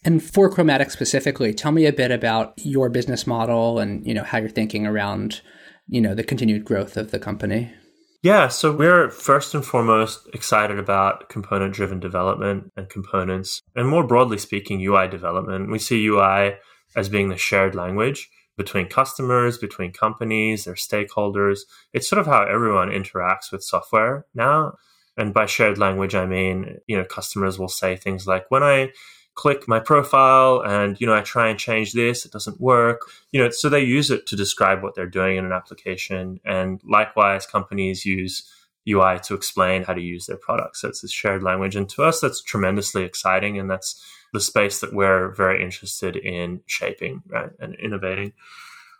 And 0.06 0.24
for 0.24 0.50
Chromatic 0.52 0.92
specifically, 0.92 1.52
tell 1.54 1.72
me 1.72 1.88
a 1.88 1.94
bit 1.94 2.12
about 2.12 2.54
your 2.58 2.90
business 2.90 3.26
model 3.26 3.80
and 3.80 4.06
you 4.06 4.14
know 4.14 4.24
how 4.24 4.38
you're 4.38 4.50
thinking 4.50 4.86
around 4.86 5.42
you 5.88 6.00
know 6.00 6.16
the 6.16 6.24
continued 6.24 6.64
growth 6.64 6.96
of 6.96 7.12
the 7.12 7.20
company. 7.20 7.74
Yeah, 8.22 8.48
so 8.48 8.72
we're 8.72 9.10
first 9.10 9.54
and 9.54 9.64
foremost 9.64 10.28
excited 10.34 10.80
about 10.80 11.30
component 11.30 11.74
driven 11.74 12.00
development 12.00 12.72
and 12.78 12.90
components, 12.90 13.62
and 13.76 13.88
more 13.88 14.06
broadly 14.06 14.38
speaking, 14.38 14.80
UI 14.82 15.08
development. 15.08 15.72
We 15.72 15.80
see 15.80 16.06
UI 16.06 16.56
as 16.96 17.10
being 17.10 17.30
the 17.30 17.38
shared 17.38 17.76
language 17.76 18.30
between 18.58 18.88
customers, 18.88 19.58
between 19.58 19.92
companies, 19.92 20.66
their 20.66 20.76
stakeholders. 20.76 21.62
It's 21.94 22.10
sort 22.10 22.20
of 22.20 22.26
how 22.26 22.44
everyone 22.44 22.90
interacts 22.90 23.52
with 23.52 23.64
software 23.64 24.26
now. 24.34 24.76
And 25.18 25.34
by 25.34 25.46
shared 25.46 25.78
language, 25.78 26.16
I 26.16 26.26
mean, 26.26 26.78
you 26.88 26.98
know, 26.98 27.06
customers 27.06 27.60
will 27.60 27.70
say 27.70 27.96
things 27.96 28.28
like, 28.28 28.46
when 28.50 28.64
I 28.64 28.92
click 29.36 29.68
my 29.68 29.80
profile 29.80 30.62
and 30.66 31.00
you 31.00 31.06
know 31.06 31.14
i 31.14 31.22
try 31.22 31.50
and 31.50 31.60
change 31.60 31.92
this 31.92 32.26
it 32.26 32.32
doesn't 32.32 32.60
work. 32.60 33.02
You 33.32 33.44
know 33.44 33.50
so 33.50 33.70
they 33.70 33.84
use 33.84 34.10
it 34.10 34.26
to 34.28 34.36
describe 34.36 34.82
what 34.82 34.96
they're 34.96 35.06
doing 35.06 35.38
in 35.38 35.46
an 35.46 35.52
application. 35.52 36.40
And 36.46 36.82
likewise 36.84 37.46
companies 37.46 38.06
use 38.06 38.50
ui 38.88 39.20
to 39.20 39.34
explain 39.34 39.84
how 39.84 39.94
to 39.94 40.02
use 40.02 40.26
their 40.28 40.38
products 40.38 40.82
so 40.82 40.88
it's 40.90 41.02
this 41.02 41.12
shared 41.12 41.44
language. 41.44 41.76
And 41.76 41.90
to 41.90 42.04
us 42.04 42.20
that's 42.20 42.42
tremendously 42.42 43.04
exciting. 43.04 43.60
And 43.60 43.70
that's 43.70 44.04
the 44.34 44.42
space 44.42 44.80
that 44.80 44.94
we're 44.94 45.30
very 45.30 45.64
interested 45.64 46.16
in 46.16 46.62
shaping 46.66 47.22
right 47.28 47.52
and 47.60 47.76
innovating 47.76 48.34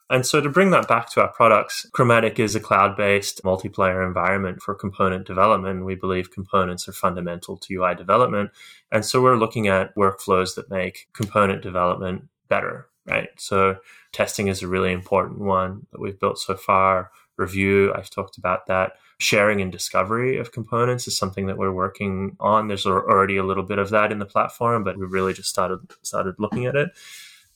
and 0.10 0.26
so 0.26 0.40
to 0.40 0.50
bring 0.50 0.72
that 0.72 0.88
back 0.88 1.10
to 1.12 1.22
our 1.22 1.32
products, 1.32 1.88
Chromatic 1.92 2.40
is 2.40 2.56
a 2.56 2.60
cloud-based 2.60 3.44
multiplayer 3.44 4.06
environment 4.06 4.62
for 4.62 4.76
component 4.76 5.26
development. 5.26 5.86
We 5.86 5.96
believe 5.96 6.32
components 6.32 6.88
are 6.88 6.94
fundamental 6.94 7.58
to 7.58 7.74
UI 7.74 7.96
development. 7.96 8.52
And 8.92 9.04
so 9.04 9.22
we're 9.22 9.38
looking 9.38 9.68
at 9.68 9.96
workflows 9.96 10.56
that 10.56 10.70
make 10.70 11.08
component 11.14 11.64
development 11.64 12.28
better, 12.50 12.88
right? 13.08 13.30
So 13.38 13.78
testing 14.12 14.48
is 14.48 14.62
a 14.62 14.68
really 14.68 14.92
important 14.92 15.40
one 15.40 15.88
that 15.92 16.00
we've 16.00 16.20
built 16.20 16.38
so 16.38 16.56
far. 16.56 17.12
Review, 17.38 17.94
I've 17.94 18.10
talked 18.10 18.38
about 18.38 18.68
that. 18.68 18.94
Sharing 19.18 19.62
and 19.62 19.72
discovery 19.72 20.38
of 20.38 20.52
components 20.52 21.08
is 21.08 21.18
something 21.18 21.48
that 21.48 21.58
we're 21.58 21.72
working 21.72 22.36
on. 22.40 22.68
There's 22.68 22.86
already 22.86 23.38
a 23.38 23.44
little 23.44 23.64
bit 23.64 23.80
of 23.80 23.90
that 23.90 24.12
in 24.12 24.20
the 24.20 24.26
platform, 24.26 24.84
but 24.84 24.98
we 24.98 25.06
really 25.06 25.34
just 25.34 25.50
started 25.50 25.80
started 26.02 26.36
looking 26.38 26.66
at 26.66 26.76
it. 26.76 26.90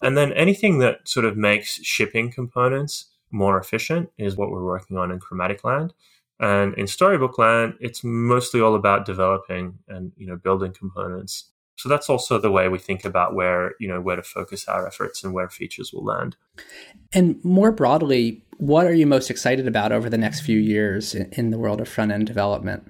And 0.01 0.17
then 0.17 0.31
anything 0.33 0.79
that 0.79 1.07
sort 1.07 1.25
of 1.25 1.37
makes 1.37 1.83
shipping 1.83 2.31
components 2.31 3.05
more 3.31 3.59
efficient 3.59 4.09
is 4.17 4.35
what 4.35 4.49
we're 4.49 4.63
working 4.63 4.97
on 4.97 5.11
in 5.11 5.19
Chromatic 5.19 5.63
Land. 5.63 5.93
And 6.39 6.73
in 6.75 6.87
Storybook 6.87 7.37
Land, 7.37 7.75
it's 7.79 8.03
mostly 8.03 8.61
all 8.61 8.75
about 8.75 9.05
developing 9.05 9.79
and 9.87 10.13
you 10.15 10.25
know 10.25 10.37
building 10.37 10.73
components. 10.73 11.51
So 11.75 11.89
that's 11.89 12.09
also 12.09 12.39
the 12.39 12.51
way 12.51 12.67
we 12.67 12.77
think 12.77 13.05
about 13.05 13.35
where 13.35 13.73
you 13.79 13.87
know 13.87 13.99
where 13.99 14.15
to 14.15 14.23
focus 14.23 14.67
our 14.67 14.87
efforts 14.87 15.23
and 15.23 15.33
where 15.33 15.49
features 15.49 15.91
will 15.91 16.05
land. 16.05 16.37
And 17.13 17.43
more 17.43 17.71
broadly, 17.71 18.43
what 18.57 18.85
are 18.85 18.93
you 18.93 19.05
most 19.05 19.29
excited 19.29 19.67
about 19.67 19.91
over 19.91 20.09
the 20.09 20.17
next 20.17 20.41
few 20.41 20.59
years 20.59 21.13
in 21.13 21.51
the 21.51 21.57
world 21.57 21.81
of 21.81 21.89
front 21.89 22.11
end 22.11 22.27
development? 22.27 22.89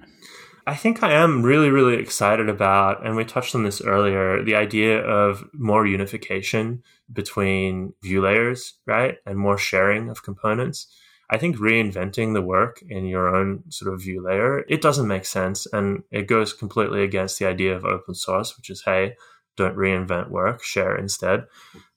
I 0.70 0.76
think 0.76 1.02
I 1.02 1.14
am 1.14 1.42
really, 1.42 1.68
really 1.68 1.96
excited 1.96 2.48
about, 2.48 3.04
and 3.04 3.16
we 3.16 3.24
touched 3.24 3.56
on 3.56 3.64
this 3.64 3.80
earlier, 3.80 4.40
the 4.44 4.54
idea 4.54 5.00
of 5.00 5.44
more 5.52 5.84
unification 5.84 6.84
between 7.12 7.92
view 8.04 8.20
layers, 8.22 8.74
right? 8.86 9.16
And 9.26 9.36
more 9.36 9.58
sharing 9.58 10.08
of 10.08 10.22
components. 10.22 10.86
I 11.28 11.38
think 11.38 11.56
reinventing 11.56 12.34
the 12.34 12.40
work 12.40 12.84
in 12.88 13.06
your 13.06 13.34
own 13.34 13.64
sort 13.68 13.92
of 13.92 14.00
view 14.00 14.22
layer, 14.22 14.64
it 14.68 14.80
doesn't 14.80 15.08
make 15.08 15.24
sense. 15.24 15.66
And 15.72 16.04
it 16.12 16.28
goes 16.28 16.52
completely 16.52 17.02
against 17.02 17.40
the 17.40 17.46
idea 17.46 17.74
of 17.74 17.84
open 17.84 18.14
source, 18.14 18.56
which 18.56 18.70
is, 18.70 18.82
hey, 18.82 19.16
don't 19.56 19.76
reinvent 19.76 20.30
work, 20.30 20.62
share 20.62 20.96
instead. 20.96 21.46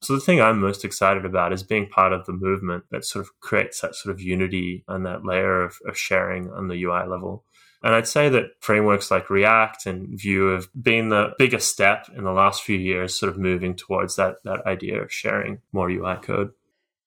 So 0.02 0.16
the 0.16 0.20
thing 0.20 0.42
I'm 0.42 0.60
most 0.60 0.84
excited 0.84 1.26
about 1.26 1.54
is 1.54 1.62
being 1.62 1.90
part 1.90 2.12
of 2.12 2.26
the 2.26 2.34
movement 2.34 2.86
that 2.90 3.06
sort 3.06 3.24
of 3.24 3.40
creates 3.40 3.82
that 3.82 3.94
sort 3.94 4.16
of 4.16 4.20
unity 4.20 4.84
and 4.88 5.06
that 5.06 5.24
layer 5.24 5.62
of, 5.62 5.78
of 5.88 5.96
sharing 5.96 6.50
on 6.50 6.70
the 6.70 6.84
UI 6.84 7.08
level. 7.08 7.44
And 7.84 7.94
I'd 7.94 8.08
say 8.08 8.30
that 8.30 8.52
frameworks 8.62 9.12
like 9.12 9.30
React 9.30 9.86
and 9.88 10.20
Vue 10.20 10.54
have 10.54 10.70
been 10.82 11.10
the 11.10 11.34
biggest 11.38 11.70
step 11.70 12.08
in 12.16 12.24
the 12.24 12.32
last 12.32 12.64
few 12.64 12.78
years, 12.78 13.20
sort 13.20 13.30
of 13.30 13.38
moving 13.38 13.76
towards 13.76 14.16
that, 14.16 14.38
that 14.46 14.66
idea 14.66 15.02
of 15.02 15.12
sharing 15.12 15.60
more 15.74 15.90
UI 15.90 16.16
code. 16.16 16.52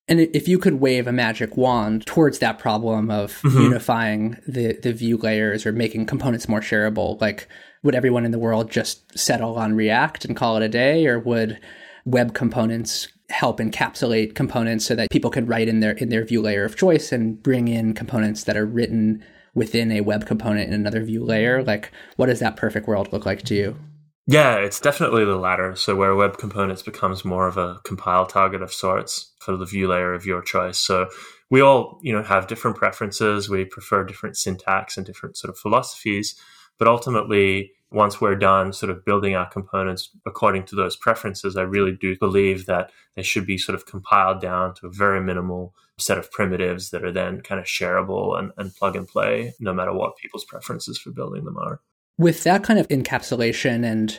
And 0.09 0.21
if 0.21 0.47
you 0.47 0.59
could 0.59 0.75
wave 0.75 1.07
a 1.07 1.13
magic 1.13 1.57
wand 1.57 2.07
towards 2.07 2.39
that 2.39 2.59
problem 2.59 3.11
of 3.11 3.33
mm-hmm. 3.41 3.59
unifying 3.59 4.37
the, 4.47 4.79
the 4.81 4.93
view 4.93 5.17
layers 5.17 5.67
or 5.67 5.73
making 5.73 6.07
components 6.07 6.49
more 6.49 6.61
shareable, 6.61 7.21
like 7.21 7.49
would 7.83 7.95
everyone 7.95 8.25
in 8.25 8.31
the 8.31 8.39
world 8.39 8.71
just 8.71 9.19
settle 9.19 9.57
on 9.57 9.75
React 9.75 10.27
and 10.27 10.37
call 10.37 10.57
it 10.59 10.63
a 10.63 10.69
day, 10.69 11.07
or 11.07 11.19
would 11.19 11.59
web 12.05 12.35
components 12.35 13.09
help 13.31 13.59
encapsulate 13.59 14.35
components 14.35 14.85
so 14.85 14.95
that 14.95 15.11
people 15.11 15.31
could 15.31 15.49
write 15.49 15.67
in 15.67 15.81
their 15.81 15.93
in 15.93 16.11
their 16.11 16.25
view 16.25 16.41
layer 16.41 16.65
of 16.65 16.77
choice 16.77 17.11
and 17.11 17.43
bring 17.43 17.67
in 17.67 17.93
components 17.93 18.45
that 18.45 18.57
are 18.57 18.67
written 18.67 19.25
within 19.57 19.91
a 19.91 20.03
web 20.03 20.27
component 20.27 20.69
in 20.69 20.75
another 20.75 21.03
view 21.03 21.25
layer? 21.25 21.65
Like, 21.65 21.91
what 22.15 22.27
does 22.27 22.39
that 22.39 22.57
perfect 22.57 22.87
world 22.87 23.13
look 23.13 23.27
like 23.27 23.43
to 23.45 23.55
you? 23.57 23.77
Yeah, 24.29 24.57
it's 24.57 24.81
definitely 24.81 25.25
the 25.25 25.37
latter. 25.37 25.75
So 25.75 25.97
where 25.97 26.15
web 26.15 26.37
components 26.37 26.83
becomes 26.83 27.25
more 27.25 27.49
of 27.49 27.57
a 27.57 27.81
compile 27.85 28.27
target 28.27 28.61
of 28.61 28.73
sorts 28.73 29.33
for 29.41 29.57
the 29.57 29.65
view 29.65 29.89
layer 29.89 30.15
of 30.15 30.27
your 30.27 30.43
choice. 30.43 30.79
So 30.79 31.09
we 31.49 31.61
all, 31.61 31.99
you 32.03 32.13
know, 32.13 32.23
have 32.23 32.49
different 32.49 32.77
preferences. 32.77 33.49
We 33.49 33.65
prefer 33.65 34.05
different 34.05 34.37
syntax 34.37 34.97
and 34.97 35.07
different 35.07 35.37
sort 35.37 35.51
of 35.51 35.59
philosophies. 35.59 36.35
But 36.79 36.89
ultimately, 36.89 37.73
once 37.91 38.21
we're 38.21 38.35
done 38.35 38.73
sort 38.73 38.91
of 38.91 39.05
building 39.05 39.35
our 39.37 39.49
components 39.49 40.11
according 40.27 40.65
to 40.65 40.77
those 40.77 40.97
preferences, 40.97 41.57
I 41.57 41.63
really 41.63 41.93
do 41.93 42.17
believe 42.19 42.67
that 42.67 42.91
they 43.15 43.23
should 43.23 43.47
be 43.47 43.59
sort 43.59 43.77
of 43.77 43.87
compiled 43.87 44.41
down 44.41 44.75
to 44.77 44.87
a 44.87 44.91
very 44.91 45.21
minimal 45.21 45.75
set 45.99 46.19
of 46.19 46.31
primitives 46.31 46.91
that 46.91 47.05
are 47.05 47.13
then 47.13 47.41
kind 47.41 47.61
of 47.61 47.67
shareable 47.67 48.39
and, 48.39 48.53
and 48.57 48.75
plug 48.75 48.97
and 48.97 49.07
play 49.07 49.55
no 49.61 49.73
matter 49.73 49.95
what 49.95 50.17
people's 50.17 50.45
preferences 50.45 50.99
for 50.99 51.11
building 51.11 51.45
them 51.45 51.57
are. 51.57 51.81
With 52.19 52.45
that 52.45 52.65
kind 52.65 52.79
of 52.79 52.89
encapsulation 52.89 53.85
and 53.85 54.19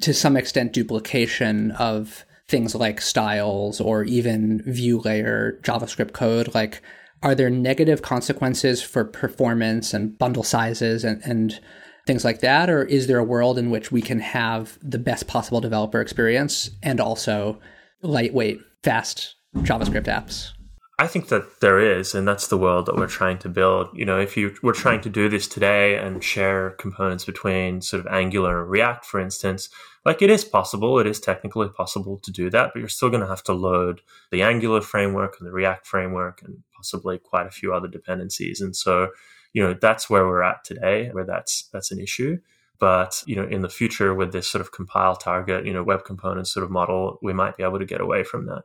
to 0.00 0.14
some 0.14 0.36
extent 0.36 0.72
duplication 0.72 1.72
of 1.72 2.24
things 2.48 2.74
like 2.74 3.00
styles 3.00 3.80
or 3.80 4.04
even 4.04 4.62
view 4.66 5.00
layer 5.00 5.58
JavaScript 5.62 6.12
code, 6.12 6.54
like 6.54 6.80
are 7.22 7.34
there 7.34 7.50
negative 7.50 8.02
consequences 8.02 8.82
for 8.82 9.04
performance 9.04 9.92
and 9.92 10.16
bundle 10.16 10.42
sizes 10.42 11.04
and, 11.04 11.20
and 11.24 11.60
things 12.06 12.24
like 12.24 12.40
that? 12.40 12.70
Or 12.70 12.84
is 12.84 13.06
there 13.06 13.18
a 13.18 13.24
world 13.24 13.58
in 13.58 13.70
which 13.70 13.92
we 13.92 14.02
can 14.02 14.20
have 14.20 14.78
the 14.82 14.98
best 14.98 15.26
possible 15.26 15.60
developer 15.60 16.00
experience 16.00 16.70
and 16.82 17.00
also 17.00 17.60
lightweight, 18.02 18.60
fast 18.82 19.34
JavaScript 19.56 20.04
apps? 20.04 20.52
I 21.00 21.06
think 21.06 21.28
that 21.28 21.60
there 21.60 21.80
is, 21.80 22.14
and 22.14 22.28
that's 22.28 22.48
the 22.48 22.58
world 22.58 22.84
that 22.84 22.94
we're 22.94 23.06
trying 23.06 23.38
to 23.38 23.48
build. 23.48 23.88
You 23.94 24.04
know, 24.04 24.20
if 24.20 24.36
you 24.36 24.54
were 24.62 24.74
trying 24.74 25.00
to 25.00 25.08
do 25.08 25.30
this 25.30 25.48
today 25.48 25.96
and 25.96 26.22
share 26.22 26.72
components 26.72 27.24
between 27.24 27.80
sort 27.80 28.00
of 28.00 28.12
Angular 28.12 28.60
and 28.60 28.70
React, 28.70 29.06
for 29.06 29.18
instance, 29.18 29.70
like 30.04 30.20
it 30.20 30.28
is 30.28 30.44
possible, 30.44 30.98
it 30.98 31.06
is 31.06 31.18
technically 31.18 31.70
possible 31.70 32.18
to 32.18 32.30
do 32.30 32.50
that, 32.50 32.72
but 32.74 32.80
you're 32.80 32.88
still 32.90 33.08
going 33.08 33.22
to 33.22 33.26
have 33.26 33.42
to 33.44 33.54
load 33.54 34.02
the 34.30 34.42
Angular 34.42 34.82
framework 34.82 35.36
and 35.38 35.46
the 35.46 35.52
React 35.52 35.86
framework 35.86 36.42
and 36.42 36.58
possibly 36.76 37.16
quite 37.16 37.46
a 37.46 37.50
few 37.50 37.72
other 37.72 37.88
dependencies. 37.88 38.60
And 38.60 38.76
so, 38.76 39.08
you 39.52 39.62
know, 39.62 39.74
that's 39.74 40.08
where 40.08 40.26
we're 40.26 40.42
at 40.42 40.64
today, 40.64 41.08
where 41.12 41.24
that's 41.24 41.68
that's 41.72 41.90
an 41.90 42.00
issue. 42.00 42.38
But 42.78 43.22
you 43.26 43.36
know, 43.36 43.44
in 43.44 43.62
the 43.62 43.68
future, 43.68 44.14
with 44.14 44.32
this 44.32 44.48
sort 44.48 44.60
of 44.60 44.72
compile 44.72 45.16
target, 45.16 45.66
you 45.66 45.72
know, 45.72 45.82
web 45.82 46.04
components 46.04 46.52
sort 46.52 46.64
of 46.64 46.70
model, 46.70 47.18
we 47.22 47.32
might 47.32 47.56
be 47.56 47.62
able 47.62 47.78
to 47.78 47.84
get 47.84 48.00
away 48.00 48.24
from 48.24 48.46
that. 48.46 48.62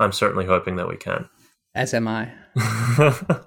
I'm 0.00 0.12
certainly 0.12 0.46
hoping 0.46 0.76
that 0.76 0.88
we 0.88 0.96
can 0.96 1.28
as 1.74 1.92
am 1.92 2.08
I. 2.08 2.32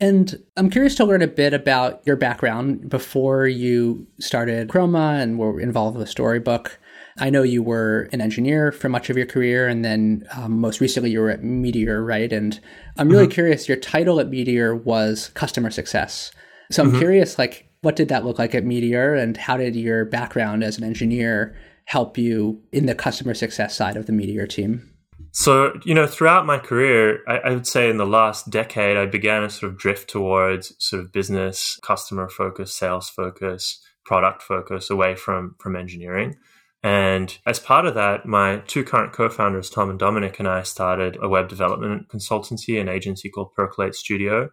and 0.00 0.42
I'm 0.56 0.70
curious 0.70 0.94
to 0.96 1.04
learn 1.04 1.22
a 1.22 1.28
bit 1.28 1.54
about 1.54 2.02
your 2.06 2.16
background 2.16 2.88
before 2.88 3.46
you 3.46 4.06
started 4.20 4.68
Chroma 4.68 5.20
and 5.20 5.38
were 5.38 5.60
involved 5.60 5.96
with 5.96 6.08
Storybook. 6.08 6.78
I 7.20 7.30
know 7.30 7.42
you 7.42 7.62
were 7.62 8.08
an 8.12 8.20
engineer 8.20 8.72
for 8.72 8.88
much 8.88 9.10
of 9.10 9.16
your 9.16 9.26
career, 9.26 9.68
and 9.68 9.84
then 9.84 10.26
um, 10.36 10.60
most 10.60 10.80
recently 10.80 11.10
you 11.10 11.20
were 11.20 11.30
at 11.30 11.42
Meteor, 11.42 12.02
right? 12.02 12.32
And 12.32 12.58
I'm 12.96 13.08
really 13.08 13.24
mm-hmm. 13.24 13.32
curious. 13.32 13.68
Your 13.68 13.76
title 13.76 14.20
at 14.20 14.28
Meteor 14.28 14.74
was 14.74 15.30
customer 15.34 15.70
success. 15.70 16.30
So 16.70 16.82
I'm 16.82 16.90
mm-hmm. 16.90 16.98
curious, 16.98 17.38
like, 17.38 17.68
what 17.80 17.96
did 17.96 18.08
that 18.08 18.24
look 18.24 18.38
like 18.38 18.54
at 18.54 18.64
Meteor, 18.64 19.14
and 19.14 19.36
how 19.36 19.56
did 19.56 19.76
your 19.76 20.04
background 20.04 20.64
as 20.64 20.78
an 20.78 20.84
engineer 20.84 21.56
help 21.84 22.18
you 22.18 22.62
in 22.72 22.86
the 22.86 22.94
customer 22.94 23.34
success 23.34 23.74
side 23.74 23.96
of 23.96 24.06
the 24.06 24.12
Meteor 24.12 24.46
team? 24.46 24.94
So, 25.32 25.78
you 25.84 25.94
know, 25.94 26.06
throughout 26.06 26.46
my 26.46 26.58
career, 26.58 27.20
I, 27.28 27.38
I, 27.38 27.50
would 27.50 27.66
say 27.66 27.90
in 27.90 27.96
the 27.96 28.06
last 28.06 28.50
decade, 28.50 28.96
I 28.96 29.06
began 29.06 29.42
to 29.42 29.50
sort 29.50 29.72
of 29.72 29.78
drift 29.78 30.10
towards 30.10 30.74
sort 30.78 31.04
of 31.04 31.12
business, 31.12 31.78
customer 31.82 32.28
focus, 32.28 32.74
sales 32.74 33.08
focus, 33.08 33.80
product 34.04 34.42
focus 34.42 34.90
away 34.90 35.14
from, 35.14 35.54
from 35.60 35.76
engineering. 35.76 36.36
And 36.82 37.36
as 37.44 37.58
part 37.58 37.86
of 37.86 37.94
that, 37.94 38.24
my 38.24 38.58
two 38.66 38.84
current 38.84 39.12
co 39.12 39.28
founders, 39.28 39.68
Tom 39.68 39.90
and 39.90 39.98
Dominic, 39.98 40.38
and 40.38 40.48
I 40.48 40.62
started 40.62 41.18
a 41.20 41.28
web 41.28 41.48
development 41.48 42.08
consultancy, 42.08 42.80
an 42.80 42.88
agency 42.88 43.28
called 43.28 43.54
Percolate 43.54 43.94
Studio 43.94 44.50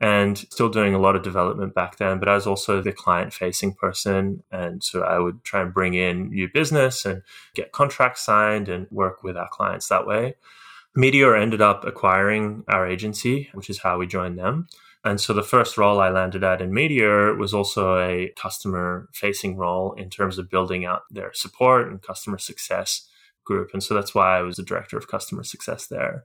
and 0.00 0.36
still 0.36 0.68
doing 0.68 0.94
a 0.94 0.98
lot 0.98 1.16
of 1.16 1.22
development 1.22 1.74
back 1.74 1.96
then. 1.96 2.18
But 2.18 2.28
I 2.28 2.34
was 2.34 2.46
also 2.46 2.82
the 2.82 2.92
client 2.92 3.32
facing 3.32 3.74
person. 3.74 4.42
And 4.52 4.84
so 4.84 5.02
I 5.02 5.18
would 5.18 5.42
try 5.42 5.62
and 5.62 5.72
bring 5.72 5.94
in 5.94 6.30
new 6.30 6.48
business 6.52 7.06
and 7.06 7.22
get 7.54 7.72
contracts 7.72 8.24
signed 8.24 8.68
and 8.68 8.86
work 8.90 9.22
with 9.22 9.36
our 9.36 9.48
clients 9.50 9.88
that 9.88 10.06
way. 10.06 10.34
Meteor 10.94 11.34
ended 11.34 11.62
up 11.62 11.84
acquiring 11.84 12.64
our 12.68 12.86
agency, 12.86 13.48
which 13.54 13.70
is 13.70 13.78
how 13.78 13.98
we 13.98 14.06
joined 14.06 14.38
them. 14.38 14.66
And 15.06 15.20
so 15.20 15.32
the 15.32 15.44
first 15.44 15.78
role 15.78 16.00
I 16.00 16.10
landed 16.10 16.42
at 16.42 16.60
in 16.60 16.74
Meteor 16.74 17.36
was 17.36 17.54
also 17.54 17.96
a 17.96 18.32
customer 18.36 19.08
facing 19.12 19.56
role 19.56 19.92
in 19.92 20.10
terms 20.10 20.36
of 20.36 20.50
building 20.50 20.84
out 20.84 21.02
their 21.12 21.32
support 21.32 21.88
and 21.88 22.02
customer 22.02 22.38
success 22.38 23.08
group. 23.44 23.70
And 23.72 23.84
so 23.84 23.94
that's 23.94 24.16
why 24.16 24.36
I 24.36 24.42
was 24.42 24.56
the 24.56 24.64
director 24.64 24.98
of 24.98 25.06
customer 25.06 25.44
success 25.44 25.86
there. 25.86 26.24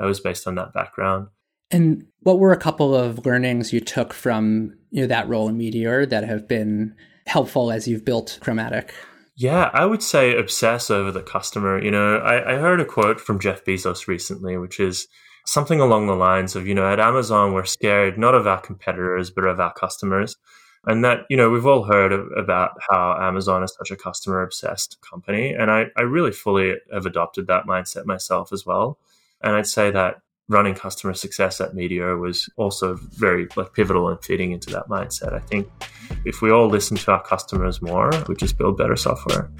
I 0.00 0.06
was 0.06 0.18
based 0.18 0.48
on 0.48 0.56
that 0.56 0.74
background. 0.74 1.28
And 1.70 2.04
what 2.20 2.40
were 2.40 2.50
a 2.50 2.58
couple 2.58 2.96
of 2.96 3.24
learnings 3.24 3.72
you 3.72 3.78
took 3.78 4.12
from 4.12 4.76
you 4.90 5.02
know 5.02 5.06
that 5.06 5.28
role 5.28 5.48
in 5.48 5.56
Meteor 5.56 6.06
that 6.06 6.24
have 6.24 6.48
been 6.48 6.96
helpful 7.28 7.70
as 7.70 7.86
you've 7.86 8.04
built 8.04 8.38
Chromatic? 8.40 8.92
Yeah, 9.36 9.70
I 9.72 9.86
would 9.86 10.02
say 10.02 10.36
obsess 10.36 10.90
over 10.90 11.12
the 11.12 11.22
customer. 11.22 11.80
You 11.80 11.92
know, 11.92 12.16
I, 12.16 12.54
I 12.54 12.56
heard 12.56 12.80
a 12.80 12.84
quote 12.84 13.20
from 13.20 13.38
Jeff 13.38 13.64
Bezos 13.64 14.08
recently, 14.08 14.56
which 14.56 14.80
is 14.80 15.06
something 15.46 15.80
along 15.80 16.06
the 16.06 16.14
lines 16.14 16.54
of, 16.56 16.66
you 16.66 16.74
know, 16.74 16.90
at 16.90 17.00
Amazon, 17.00 17.52
we're 17.52 17.64
scared 17.64 18.18
not 18.18 18.34
of 18.34 18.46
our 18.46 18.60
competitors, 18.60 19.30
but 19.30 19.44
of 19.44 19.58
our 19.58 19.72
customers. 19.72 20.36
And 20.84 21.04
that, 21.04 21.20
you 21.28 21.36
know, 21.36 21.50
we've 21.50 21.66
all 21.66 21.84
heard 21.84 22.12
of, 22.12 22.28
about 22.36 22.72
how 22.88 23.18
Amazon 23.20 23.64
is 23.64 23.74
such 23.76 23.90
a 23.90 23.96
customer 23.96 24.42
obsessed 24.42 24.98
company. 25.00 25.52
And 25.52 25.70
I, 25.70 25.86
I 25.96 26.02
really 26.02 26.30
fully 26.30 26.74
have 26.92 27.06
adopted 27.06 27.46
that 27.46 27.66
mindset 27.66 28.06
myself 28.06 28.52
as 28.52 28.64
well. 28.64 28.98
And 29.40 29.56
I'd 29.56 29.66
say 29.66 29.90
that 29.90 30.20
running 30.48 30.74
customer 30.74 31.12
success 31.12 31.60
at 31.60 31.74
Meteor 31.74 32.16
was 32.18 32.48
also 32.56 32.94
very 32.94 33.48
like 33.56 33.72
pivotal 33.72 34.08
in 34.10 34.18
fitting 34.18 34.52
into 34.52 34.70
that 34.70 34.86
mindset. 34.88 35.32
I 35.32 35.40
think 35.40 35.68
if 36.24 36.40
we 36.40 36.52
all 36.52 36.68
listen 36.68 36.96
to 36.96 37.10
our 37.10 37.22
customers 37.22 37.82
more, 37.82 38.10
we 38.28 38.36
just 38.36 38.56
build 38.56 38.76
better 38.76 38.94
software. 38.94 39.50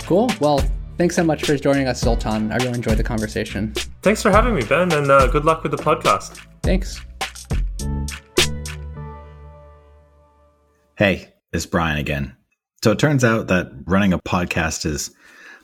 Cool. 0.00 0.30
Well, 0.40 0.64
thanks 0.98 1.16
so 1.16 1.24
much 1.24 1.44
for 1.44 1.56
joining 1.56 1.88
us, 1.88 2.00
Zoltan. 2.00 2.52
I 2.52 2.56
really 2.56 2.74
enjoyed 2.74 2.96
the 2.96 3.04
conversation. 3.04 3.72
Thanks 4.02 4.22
for 4.22 4.30
having 4.30 4.54
me, 4.54 4.62
Ben, 4.62 4.92
and 4.92 5.10
uh, 5.10 5.26
good 5.28 5.44
luck 5.44 5.62
with 5.62 5.72
the 5.72 5.78
podcast. 5.78 6.44
Thanks. 6.62 7.00
Hey, 10.96 11.32
it's 11.52 11.66
Brian 11.66 11.98
again. 11.98 12.36
So 12.82 12.90
it 12.90 12.98
turns 12.98 13.24
out 13.24 13.48
that 13.48 13.70
running 13.86 14.12
a 14.12 14.18
podcast 14.18 14.86
is 14.86 15.14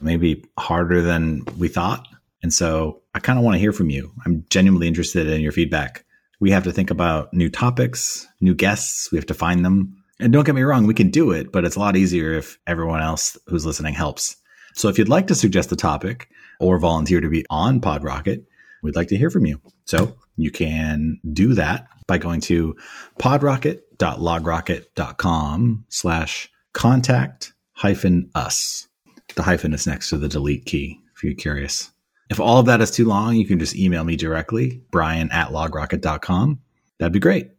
maybe 0.00 0.44
harder 0.58 1.02
than 1.02 1.44
we 1.56 1.68
thought. 1.68 2.06
And 2.42 2.52
so 2.52 3.02
I 3.14 3.18
kind 3.18 3.38
of 3.38 3.44
want 3.44 3.56
to 3.56 3.60
hear 3.60 3.72
from 3.72 3.90
you. 3.90 4.12
I'm 4.24 4.44
genuinely 4.50 4.86
interested 4.86 5.26
in 5.28 5.40
your 5.40 5.52
feedback. 5.52 6.04
We 6.40 6.52
have 6.52 6.64
to 6.64 6.72
think 6.72 6.90
about 6.90 7.34
new 7.34 7.50
topics, 7.50 8.26
new 8.40 8.54
guests. 8.54 9.10
We 9.10 9.18
have 9.18 9.26
to 9.26 9.34
find 9.34 9.64
them. 9.64 9.96
And 10.20 10.32
don't 10.32 10.44
get 10.44 10.54
me 10.54 10.62
wrong, 10.62 10.86
we 10.86 10.94
can 10.94 11.10
do 11.10 11.30
it, 11.32 11.52
but 11.52 11.64
it's 11.64 11.76
a 11.76 11.80
lot 11.80 11.96
easier 11.96 12.32
if 12.32 12.58
everyone 12.66 13.02
else 13.02 13.36
who's 13.46 13.66
listening 13.66 13.94
helps. 13.94 14.36
So 14.78 14.88
if 14.88 14.96
you'd 14.96 15.08
like 15.08 15.26
to 15.26 15.34
suggest 15.34 15.72
a 15.72 15.76
topic 15.76 16.30
or 16.60 16.78
volunteer 16.78 17.20
to 17.20 17.28
be 17.28 17.44
on 17.50 17.80
PodRocket, 17.80 18.44
we'd 18.82 18.94
like 18.94 19.08
to 19.08 19.16
hear 19.16 19.28
from 19.28 19.44
you. 19.44 19.60
So 19.86 20.14
you 20.36 20.52
can 20.52 21.18
do 21.32 21.54
that 21.54 21.88
by 22.06 22.18
going 22.18 22.40
to 22.42 22.76
podrocket.logrocket.com 23.18 25.84
slash 25.88 26.48
contact 26.74 27.52
hyphen 27.72 28.30
us. 28.36 28.86
The 29.34 29.42
hyphen 29.42 29.74
is 29.74 29.84
next 29.86 30.10
to 30.10 30.18
the 30.18 30.28
delete 30.28 30.64
key 30.64 31.00
if 31.16 31.24
you're 31.24 31.34
curious. 31.34 31.90
If 32.30 32.38
all 32.38 32.60
of 32.60 32.66
that 32.66 32.80
is 32.80 32.92
too 32.92 33.04
long, 33.04 33.34
you 33.34 33.46
can 33.46 33.58
just 33.58 33.74
email 33.74 34.04
me 34.04 34.14
directly, 34.14 34.80
brian 34.92 35.28
at 35.32 35.48
logrocket.com. 35.48 36.60
That'd 36.98 37.12
be 37.12 37.18
great. 37.18 37.50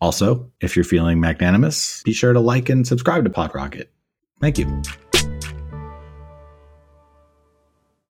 Also, 0.00 0.52
if 0.60 0.76
you're 0.76 0.84
feeling 0.84 1.18
magnanimous, 1.18 2.04
be 2.04 2.12
sure 2.12 2.32
to 2.32 2.38
like 2.38 2.68
and 2.68 2.86
subscribe 2.86 3.24
to 3.24 3.30
PodRocket. 3.30 3.86
Thank 4.40 4.58
you. 4.58 4.80